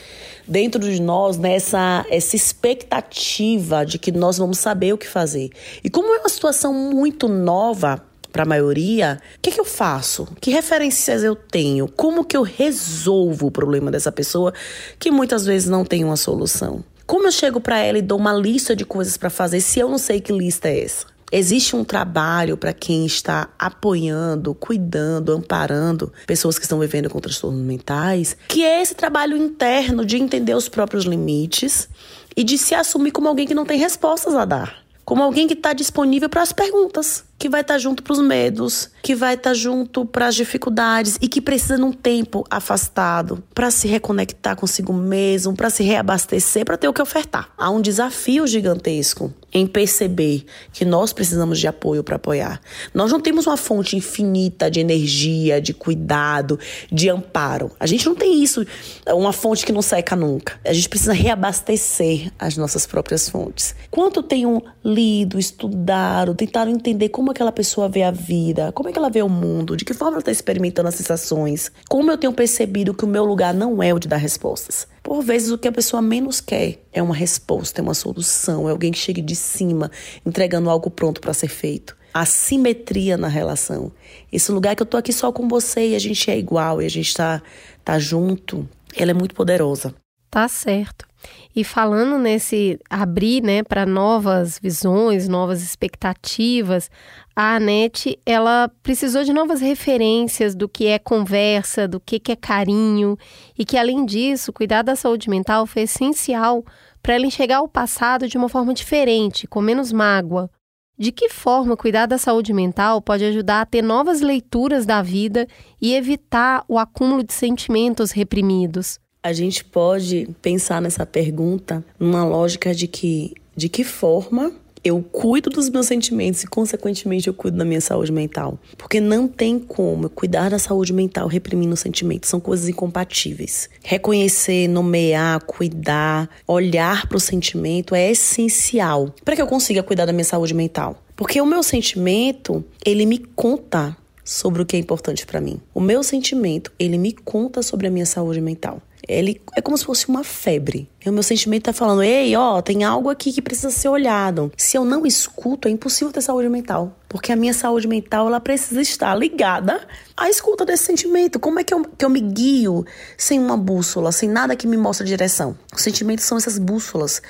dentro 0.49 0.81
de 0.81 1.01
nós 1.01 1.37
né, 1.37 1.55
essa, 1.55 2.07
essa 2.09 2.35
expectativa 2.35 3.85
de 3.85 3.99
que 3.99 4.11
nós 4.11 4.39
vamos 4.39 4.59
saber 4.59 4.95
o 4.95 4.99
que 4.99 5.07
fazer. 5.07 5.51
E 5.85 5.91
como 5.91 6.15
é 6.15 6.21
uma 6.21 6.29
situação 6.31 6.73
muito 6.73 7.29
nova 7.29 8.03
para 8.33 8.45
a 8.45 8.47
maioria, 8.47 9.21
o 9.37 9.41
que, 9.41 9.51
que 9.51 9.61
eu 9.61 9.65
faço? 9.65 10.27
Que 10.41 10.51
referências 10.51 11.23
eu 11.23 11.37
tenho? 11.37 11.87
Como 11.87 12.25
que 12.25 12.37
eu 12.37 12.43
resolvo 12.43 13.47
o 13.47 13.51
problema 13.51 13.91
dessa 13.91 14.11
pessoa 14.11 14.55
que 14.99 15.11
muitas 15.11 15.45
vezes 15.45 15.69
não 15.69 15.85
tem 15.85 16.03
uma 16.03 16.17
solução? 16.17 16.83
Como 17.07 17.27
eu 17.27 17.33
chego 17.33 17.61
para 17.61 17.79
ela 17.79 17.99
e 17.99 18.03
dou 18.03 18.19
uma 18.19 18.33
lista 18.33 18.75
de 18.75 18.85
coisas 18.85 19.17
para 19.17 19.29
fazer 19.29 19.61
se 19.61 19.79
eu 19.79 19.89
não 19.89 19.99
sei 19.99 20.21
que 20.21 20.33
lista 20.33 20.69
é 20.69 20.85
essa? 20.85 21.13
Existe 21.31 21.75
um 21.75 21.83
trabalho 21.83 22.59
para 22.59 22.75
quem 22.75 23.07
está 23.07 23.49
apoiando, 23.59 24.55
cuidando, 24.55 25.33
amparando 25.33 26.13
pessoas 26.27 26.59
que 26.59 26.65
estão 26.65 26.79
vivendo 26.79 27.09
com 27.09 27.21
transtornos 27.21 27.63
mentais, 27.63 28.37
que 28.49 28.63
é 28.63 28.83
esse 28.83 28.95
trabalho 28.95 29.35
interno 29.35 30.05
de 30.05 30.19
entender 30.19 30.55
os 30.55 30.69
próprios 30.69 31.05
limites 31.05 31.89
e 32.37 32.45
de 32.45 32.59
se 32.59 32.75
assumir 32.75 33.13
como 33.13 33.29
alguém 33.29 33.47
que 33.47 33.55
não 33.55 33.65
tem 33.65 33.79
respostas 33.79 34.35
a 34.35 34.45
dar, 34.45 34.82
como 35.13 35.25
alguém 35.25 35.47
que 35.47 35.53
está 35.53 35.75
disponível 35.75 36.27
para 36.27 36.41
as 36.41 36.55
perguntas 36.55 37.23
que 37.39 37.47
vai 37.47 37.61
estar 37.61 37.75
tá 37.75 37.79
junto 37.79 38.03
para 38.03 38.15
os 38.15 38.19
medos, 38.19 38.89
que 39.03 39.15
vai 39.15 39.35
estar 39.35 39.51
tá 39.51 39.55
junto 39.55 40.07
para 40.07 40.27
as 40.27 40.35
dificuldades 40.35 41.19
e 41.21 41.29
que 41.29 41.39
precisa 41.39 41.77
de 41.77 41.83
um 41.83 41.93
tempo 41.93 42.47
afastado 42.49 43.45
para 43.53 43.71
se 43.71 43.87
reconectar 43.87 44.57
consigo 44.57 44.91
mesmo, 44.91 45.55
para 45.55 45.69
se 45.69 45.83
reabastecer, 45.83 46.65
para 46.65 46.79
ter 46.79 46.89
o 46.89 46.95
que 46.95 47.03
ofertar. 47.03 47.51
Há 47.59 47.69
um 47.69 47.83
desafio 47.83 48.47
gigantesco 48.47 49.31
em 49.53 49.67
perceber 49.67 50.45
que 50.73 50.85
nós 50.85 51.13
precisamos 51.13 51.59
de 51.59 51.67
apoio 51.67 52.03
para 52.03 52.17
apoiar. 52.17 52.61
Nós 52.95 53.13
não 53.13 53.21
temos 53.21 53.47
uma 53.47 53.57
fonte 53.57 53.97
infinita 53.97 54.71
de 54.71 54.81
energia, 54.81 55.61
de 55.61 55.75
cuidado, 55.75 56.59
de 56.91 57.09
amparo. 57.09 57.71
A 57.79 57.87
gente 57.87 58.07
não 58.07 58.15
tem 58.15 58.43
isso, 58.43 58.65
uma 59.09 59.33
fonte 59.33 59.67
que 59.67 59.73
não 59.73 59.83
seca 59.83 60.17
nunca. 60.17 60.59
A 60.65 60.73
gente 60.73 60.89
precisa 60.89 61.13
reabastecer 61.13 62.33
as 62.39 62.57
nossas 62.57 62.87
próprias 62.87 63.29
fontes. 63.29 63.75
Quanto 63.91 64.23
tenho 64.23 64.63
lido, 64.85 65.39
estudado, 65.39 66.35
tentado 66.35 66.71
entender 66.71 67.11
como 67.11 67.31
aquela 67.31 67.53
pessoa 67.53 67.89
vê 67.89 68.03
a 68.03 68.11
vida, 68.11 68.73
como 68.73 68.89
é 68.89 68.93
que 68.93 68.99
ela 68.99 69.11
vê 69.11 69.23
o 69.23 69.29
mundo, 69.29 69.77
de 69.77 69.85
que 69.85 69.95
forma 69.95 70.13
ela 70.13 70.21
está 70.21 70.33
experimentando 70.33 70.89
as 70.89 70.95
sensações, 70.95 71.71
como 71.89 72.11
eu 72.11 72.19
tenho 72.19 72.33
percebido 72.33 72.95
que 72.95 73.05
o 73.05 73.09
meu 73.09 73.25
lugar 73.25 73.53
não 73.53 73.83
é 73.83 73.93
o 73.93 73.99
de 73.99 74.09
dar 74.09 74.17
respostas. 74.17 74.87
Por 75.03 75.23
vezes, 75.23 75.51
o 75.51 75.59
que 75.59 75.67
a 75.67 75.73
pessoa 75.73 76.01
menos 76.01 76.41
quer 76.41 76.79
é 76.93 77.03
uma 77.03 77.15
resposta, 77.15 77.81
é 77.81 77.83
uma 77.83 77.95
solução, 77.95 78.69
é 78.69 78.71
alguém 78.71 78.93
que 78.93 78.99
chegue 78.99 79.21
de 79.21 79.35
cima, 79.35 79.91
entregando 80.25 80.71
algo 80.71 80.91
pronto 80.91 81.21
para 81.21 81.35
ser 81.35 81.49
feito. 81.49 81.97
A 82.15 82.25
simetria 82.25 83.17
na 83.17 83.29
relação. 83.29 83.91
Esse 84.31 84.53
lugar 84.53 84.77
que 84.77 84.83
eu 84.83 84.87
tô 84.87 84.97
aqui 84.97 85.13
só 85.13 85.33
com 85.33 85.49
você 85.49 85.89
e 85.89 85.97
a 85.97 85.99
gente 85.99 86.31
é 86.31 86.39
igual 86.39 86.81
e 86.81 86.87
a 86.87 86.91
gente 86.91 87.13
tá, 87.15 87.43
tá 87.85 87.99
junto, 87.99 88.69
ela 88.95 89.11
é 89.11 89.15
muito 89.15 89.35
poderosa. 89.35 89.95
Tá 90.31 90.47
certo. 90.47 91.07
E 91.55 91.63
falando 91.63 92.19
nesse 92.19 92.79
abrir, 92.89 93.43
né, 93.43 93.63
para 93.63 93.85
novas 93.85 94.59
visões, 94.59 95.29
novas 95.29 95.63
expectativas, 95.63 96.91
a 97.37 97.57
Anete, 97.57 98.19
ela 98.25 98.71
precisou 98.83 99.25
de 99.25 99.33
novas 99.33 99.61
referências 99.61 100.55
do 100.55 100.69
que 100.69 100.87
é 100.87 100.99
conversa, 100.99 101.87
do 101.87 102.01
que 102.01 102.21
é 102.31 102.37
carinho, 102.37 103.19
e 103.59 103.65
que 103.65 103.77
além 103.77 104.05
disso, 104.05 104.53
cuidar 104.53 104.83
da 104.83 104.97
saúde 104.97 105.29
mental 105.29 105.67
foi 105.67 105.83
essencial 105.83 106.65
para 107.03 107.15
ela 107.15 107.27
enxergar 107.27 107.63
o 107.63 107.69
passado 107.69 108.29
de 108.29 108.39
uma 108.39 108.49
forma 108.49 108.73
diferente, 108.73 109.47
com 109.47 109.61
menos 109.61 109.93
mágoa. 109.93 110.51
De 110.99 111.11
que 111.11 111.29
forma 111.29 111.77
cuidar 111.77 112.07
da 112.07 112.17
saúde 112.17 112.53
mental 112.53 113.03
pode 113.03 113.25
ajudar 113.25 113.63
a 113.63 113.67
ter 113.67 113.83
novas 113.83 114.21
leituras 114.21 114.87
da 114.87 115.03
vida 115.03 115.49
e 115.81 115.95
evitar 115.95 116.65
o 116.69 116.79
acúmulo 116.79 117.25
de 117.25 117.33
sentimentos 117.33 118.13
reprimidos? 118.13 119.02
A 119.23 119.33
gente 119.33 119.65
pode 119.65 120.29
pensar 120.43 120.83
nessa 120.83 121.07
pergunta 121.07 121.85
numa 121.99 122.25
lógica 122.25 122.75
de 122.75 122.89
que 122.89 123.35
de 123.55 123.69
que 123.69 123.85
forma 123.85 124.53
eu 124.85 125.01
cuido 125.01 125.49
dos 125.49 125.69
meus 125.69 125.87
sentimentos 125.87 126.43
e, 126.43 126.47
consequentemente, 126.49 127.29
eu 127.29 127.35
cuido 127.35 127.57
da 127.57 127.65
minha 127.65 127.81
saúde 127.81 128.11
mental. 128.11 128.59
Porque 128.77 129.01
não 129.01 129.29
tem 129.29 129.59
como 129.59 130.11
cuidar 130.11 130.51
da 130.51 130.59
saúde 130.59 130.93
mental 130.93 131.29
reprimindo 131.29 131.75
os 131.75 131.79
sentimentos. 131.79 132.29
São 132.29 132.41
coisas 132.41 132.69
incompatíveis. 132.69 133.71
Reconhecer, 133.85 134.67
nomear, 134.67 135.41
cuidar, 135.45 136.29
olhar 136.49 137.07
para 137.07 137.17
o 137.17 137.21
sentimento 137.21 137.95
é 137.95 138.11
essencial 138.11 139.15
para 139.25 139.37
que 139.37 139.43
eu 139.43 139.47
consiga 139.47 139.85
cuidar 139.85 140.07
da 140.07 140.13
minha 140.13 140.25
saúde 140.25 140.53
mental. 140.53 141.01
Porque 141.15 141.41
o 141.41 141.47
meu 141.47 141.63
sentimento, 141.63 142.65
ele 142.85 143.07
me 143.07 143.19
conta 143.19 143.97
sobre 144.25 144.63
o 144.63 144.67
que 144.67 144.77
é 144.77 144.81
importante 144.81 145.25
para 145.25 145.41
mim. 145.41 145.61
O 145.73 145.81
meu 145.81 146.03
sentimento, 146.03 146.73
ele 146.77 146.99
me 146.99 147.13
conta 147.13 147.63
sobre 147.63 147.87
a 147.87 147.91
minha 147.91 148.07
saúde 148.07 148.41
mental. 148.41 148.83
Ele 149.07 149.41
é 149.57 149.61
como 149.61 149.77
se 149.77 149.85
fosse 149.85 150.09
uma 150.09 150.23
febre. 150.23 150.89
E 151.05 151.09
o 151.09 151.13
meu 151.13 151.23
sentimento 151.23 151.65
tá 151.65 151.73
falando: 151.73 152.03
ei, 152.03 152.35
ó, 152.37 152.63
tem 152.63 152.85
algo 152.85 153.11
aqui 153.11 153.33
que 153.33 153.43
precisa 153.43 153.71
ser 153.71 153.89
olhado. 153.89 154.53
Se 154.57 154.77
eu 154.77 154.85
não 154.85 155.05
escuto, 155.05 155.69
é 155.69 155.71
impossível 155.71 156.13
ter 156.13 156.21
saúde 156.21 156.49
mental. 156.49 156.97
Porque 157.09 157.33
a 157.33 157.37
minha 157.37 157.53
saúde 157.53 157.87
mental, 157.87 158.27
ela 158.27 158.41
precisa 158.41 158.81
estar 158.81 159.15
ligada 159.15 159.87
à 160.17 160.31
escuta 160.31 160.65
desse 160.65 160.85
sentimento. 160.85 161.39
Como 161.39 161.59
é 161.59 161.65
que 161.65 161.75
eu, 161.75 161.85
que 161.85 162.05
eu 162.05 162.11
me 162.11 162.21
guio 162.21 162.87
sem 163.19 163.39
uma 163.39 163.57
bússola, 163.57 164.13
sem 164.13 164.29
nada 164.29 164.57
que 164.57 164.67
me 164.67 164.77
mostre 164.77 165.07
direção? 165.07 165.57
Os 165.75 165.83
sentimentos 165.83 166.25
são 166.25 166.39
essas 166.39 166.59
bússolas 166.59 167.21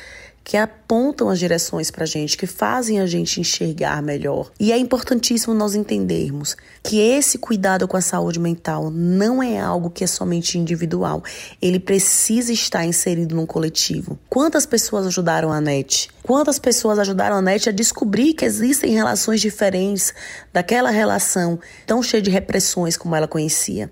que 0.44 0.56
apontam 0.56 1.28
as 1.28 1.38
direções 1.38 1.90
para 1.90 2.04
a 2.04 2.06
gente, 2.06 2.36
que 2.36 2.46
fazem 2.46 3.00
a 3.00 3.06
gente 3.06 3.40
enxergar 3.40 4.02
melhor. 4.02 4.50
E 4.58 4.72
é 4.72 4.76
importantíssimo 4.76 5.54
nós 5.54 5.74
entendermos 5.74 6.56
que 6.82 6.98
esse 6.98 7.38
cuidado 7.38 7.86
com 7.86 7.96
a 7.96 8.00
saúde 8.00 8.40
mental 8.40 8.90
não 8.90 9.42
é 9.42 9.60
algo 9.60 9.90
que 9.90 10.04
é 10.04 10.06
somente 10.06 10.58
individual, 10.58 11.22
ele 11.60 11.78
precisa 11.78 12.52
estar 12.52 12.84
inserido 12.84 13.34
num 13.34 13.46
coletivo. 13.46 14.18
Quantas 14.28 14.66
pessoas 14.66 15.06
ajudaram 15.06 15.52
a 15.52 15.60
NET? 15.60 16.10
Quantas 16.22 16.58
pessoas 16.58 16.98
ajudaram 16.98 17.36
a 17.36 17.42
NET 17.42 17.68
a 17.68 17.72
descobrir 17.72 18.34
que 18.34 18.44
existem 18.44 18.92
relações 18.92 19.40
diferentes 19.40 20.12
daquela 20.52 20.90
relação 20.90 21.58
tão 21.86 22.02
cheia 22.02 22.22
de 22.22 22.30
repressões 22.30 22.96
como 22.96 23.14
ela 23.14 23.28
conhecia? 23.28 23.90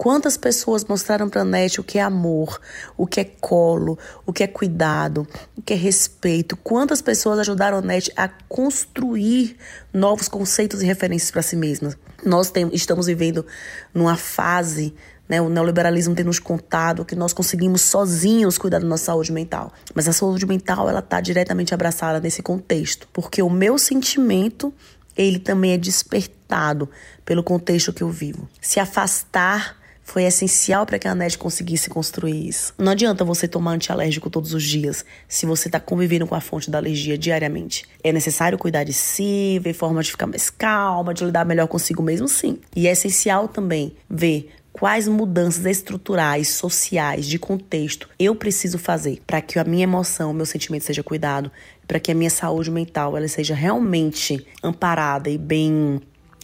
Quantas 0.00 0.38
pessoas 0.38 0.82
mostraram 0.82 1.28
para 1.28 1.42
a 1.42 1.44
NET 1.44 1.78
o 1.78 1.84
que 1.84 1.98
é 1.98 2.02
amor, 2.02 2.58
o 2.96 3.06
que 3.06 3.20
é 3.20 3.24
colo, 3.38 3.98
o 4.24 4.32
que 4.32 4.42
é 4.42 4.46
cuidado, 4.46 5.28
o 5.54 5.60
que 5.60 5.74
é 5.74 5.76
respeito? 5.76 6.56
Quantas 6.56 7.02
pessoas 7.02 7.38
ajudaram 7.38 7.76
a 7.76 7.82
NET 7.82 8.10
a 8.16 8.26
construir 8.48 9.58
novos 9.92 10.26
conceitos 10.26 10.80
e 10.80 10.86
referências 10.86 11.30
para 11.30 11.42
si 11.42 11.54
mesmas? 11.54 11.98
Nós 12.24 12.50
tem, 12.50 12.70
estamos 12.72 13.08
vivendo 13.08 13.44
numa 13.92 14.16
fase 14.16 14.94
né, 15.28 15.38
o 15.38 15.50
neoliberalismo 15.50 16.14
tem 16.14 16.24
nos 16.24 16.38
contado 16.38 17.04
que 17.04 17.14
nós 17.14 17.34
conseguimos 17.34 17.82
sozinhos 17.82 18.56
cuidar 18.56 18.78
da 18.78 18.86
nossa 18.86 19.04
saúde 19.04 19.30
mental. 19.30 19.70
Mas 19.94 20.08
a 20.08 20.14
saúde 20.14 20.46
mental 20.46 20.88
ela 20.88 21.00
está 21.00 21.20
diretamente 21.20 21.74
abraçada 21.74 22.18
nesse 22.20 22.40
contexto, 22.40 23.06
porque 23.12 23.42
o 23.42 23.50
meu 23.50 23.76
sentimento 23.76 24.72
ele 25.14 25.38
também 25.38 25.72
é 25.72 25.76
despertado 25.76 26.88
pelo 27.22 27.44
contexto 27.44 27.92
que 27.92 28.02
eu 28.02 28.08
vivo. 28.08 28.48
Se 28.62 28.80
afastar 28.80 29.78
foi 30.10 30.24
essencial 30.24 30.84
para 30.84 30.98
que 30.98 31.06
a 31.06 31.14
NET 31.14 31.38
conseguisse 31.38 31.88
construir 31.88 32.48
isso. 32.48 32.74
Não 32.76 32.90
adianta 32.90 33.24
você 33.24 33.46
tomar 33.46 33.72
antialérgico 33.72 34.28
todos 34.28 34.52
os 34.52 34.64
dias 34.64 35.04
se 35.28 35.46
você 35.46 35.68
está 35.68 35.78
convivendo 35.78 36.26
com 36.26 36.34
a 36.34 36.40
fonte 36.40 36.68
da 36.68 36.78
alergia 36.78 37.16
diariamente. 37.16 37.84
É 38.02 38.10
necessário 38.10 38.58
cuidar 38.58 38.82
de 38.82 38.92
si, 38.92 39.60
ver 39.62 39.72
forma 39.72 40.02
de 40.02 40.10
ficar 40.10 40.26
mais 40.26 40.50
calma, 40.50 41.14
de 41.14 41.24
lidar 41.24 41.46
melhor 41.46 41.68
consigo 41.68 42.02
mesmo, 42.02 42.26
sim. 42.26 42.58
E 42.74 42.88
é 42.88 42.90
essencial 42.90 43.46
também 43.46 43.92
ver 44.08 44.50
quais 44.72 45.06
mudanças 45.06 45.64
estruturais, 45.64 46.48
sociais, 46.48 47.24
de 47.26 47.38
contexto 47.38 48.08
eu 48.18 48.34
preciso 48.34 48.78
fazer 48.78 49.22
para 49.24 49.40
que 49.40 49.60
a 49.60 49.64
minha 49.64 49.84
emoção, 49.84 50.32
o 50.32 50.34
meu 50.34 50.46
sentimento 50.46 50.86
seja 50.86 51.04
cuidado, 51.04 51.52
para 51.86 52.00
que 52.00 52.10
a 52.10 52.14
minha 52.16 52.30
saúde 52.30 52.68
mental 52.68 53.16
ela 53.16 53.28
seja 53.28 53.54
realmente 53.54 54.44
amparada 54.60 55.30
e 55.30 55.38
bem 55.38 56.00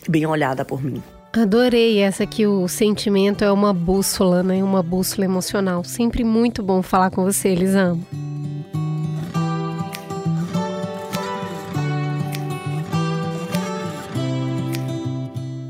bem 0.09 0.25
olhada 0.25 0.65
por 0.65 0.81
mim. 0.85 1.03
Adorei 1.39 1.99
essa 1.99 2.25
que 2.25 2.47
o 2.47 2.67
sentimento 2.67 3.45
é 3.45 3.53
uma 3.53 3.71
bússola, 3.71 4.43
né? 4.43 4.65
Uma 4.65 4.83
bússola 4.83 5.27
emocional. 5.27 5.85
Sempre 5.85 6.25
muito 6.25 6.63
bom 6.63 6.81
falar 6.81 7.11
com 7.11 7.25
você, 7.25 7.51
Elisama. 7.51 8.01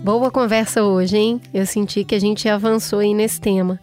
Boa 0.05 0.31
conversa 0.31 0.85
hoje, 0.85 1.16
hein? 1.16 1.40
Eu 1.52 1.66
senti 1.66 2.05
que 2.05 2.14
a 2.14 2.20
gente 2.20 2.48
avançou 2.48 3.00
aí 3.00 3.12
nesse 3.12 3.40
tema. 3.40 3.81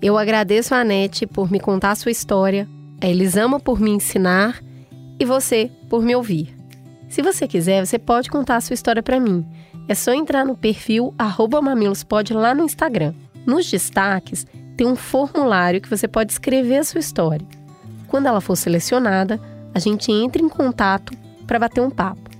Eu 0.00 0.16
agradeço 0.16 0.72
a 0.72 0.82
Anete 0.82 1.26
por 1.26 1.50
me 1.50 1.58
contar 1.58 1.90
a 1.90 1.96
sua 1.96 2.12
história, 2.12 2.68
a 3.00 3.08
Elisama 3.08 3.58
por 3.58 3.80
me 3.80 3.90
ensinar 3.90 4.62
e 5.18 5.24
você 5.24 5.68
por 5.90 6.00
me 6.00 6.14
ouvir. 6.14 6.54
Se 7.08 7.22
você 7.22 7.48
quiser, 7.48 7.84
você 7.84 7.98
pode 7.98 8.30
contar 8.30 8.54
a 8.56 8.60
sua 8.60 8.74
história 8.74 9.02
para 9.02 9.18
mim. 9.18 9.44
É 9.86 9.94
só 9.94 10.12
entrar 10.12 10.44
no 10.44 10.56
perfil 10.56 11.14
mamilospod 11.62 12.32
lá 12.32 12.54
no 12.54 12.64
Instagram. 12.64 13.14
Nos 13.46 13.70
destaques, 13.70 14.46
tem 14.76 14.86
um 14.86 14.96
formulário 14.96 15.80
que 15.80 15.90
você 15.90 16.08
pode 16.08 16.32
escrever 16.32 16.78
a 16.78 16.84
sua 16.84 17.00
história. 17.00 17.46
Quando 18.08 18.26
ela 18.26 18.40
for 18.40 18.56
selecionada, 18.56 19.40
a 19.74 19.78
gente 19.78 20.10
entra 20.10 20.42
em 20.42 20.48
contato 20.48 21.12
para 21.46 21.58
bater 21.58 21.80
um 21.80 21.90
papo. 21.90 22.30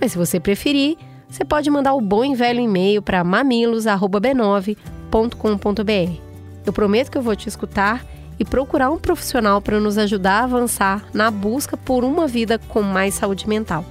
Mas 0.00 0.12
se 0.12 0.18
você 0.18 0.40
preferir, 0.40 0.96
você 1.28 1.44
pode 1.44 1.70
mandar 1.70 1.94
o 1.94 2.00
bom 2.00 2.24
e 2.24 2.34
velho 2.34 2.60
e-mail 2.60 3.02
para 3.02 3.22
mamilos@b9.com.br. 3.22 6.20
Eu 6.64 6.72
prometo 6.72 7.10
que 7.10 7.18
eu 7.18 7.22
vou 7.22 7.36
te 7.36 7.48
escutar 7.48 8.04
e 8.38 8.44
procurar 8.44 8.90
um 8.90 8.98
profissional 8.98 9.60
para 9.60 9.80
nos 9.80 9.98
ajudar 9.98 10.40
a 10.40 10.44
avançar 10.44 11.04
na 11.12 11.30
busca 11.30 11.76
por 11.76 12.04
uma 12.04 12.26
vida 12.26 12.58
com 12.58 12.82
mais 12.82 13.14
saúde 13.14 13.48
mental. 13.48 13.84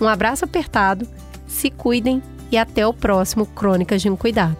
Um 0.00 0.06
abraço 0.06 0.44
apertado, 0.44 1.08
se 1.54 1.70
cuidem 1.70 2.22
e 2.50 2.58
até 2.58 2.86
o 2.86 2.92
próximo 2.92 3.46
Crônicas 3.46 4.02
de 4.02 4.10
um 4.10 4.16
Cuidado. 4.16 4.58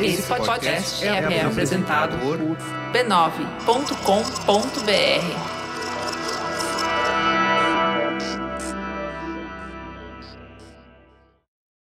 Esse 0.00 0.22
podcast 0.22 1.04
é, 1.04 1.08
é 1.08 1.44
apresentado 1.44 2.16
por 2.18 2.38
b9.com.br. 2.92 5.47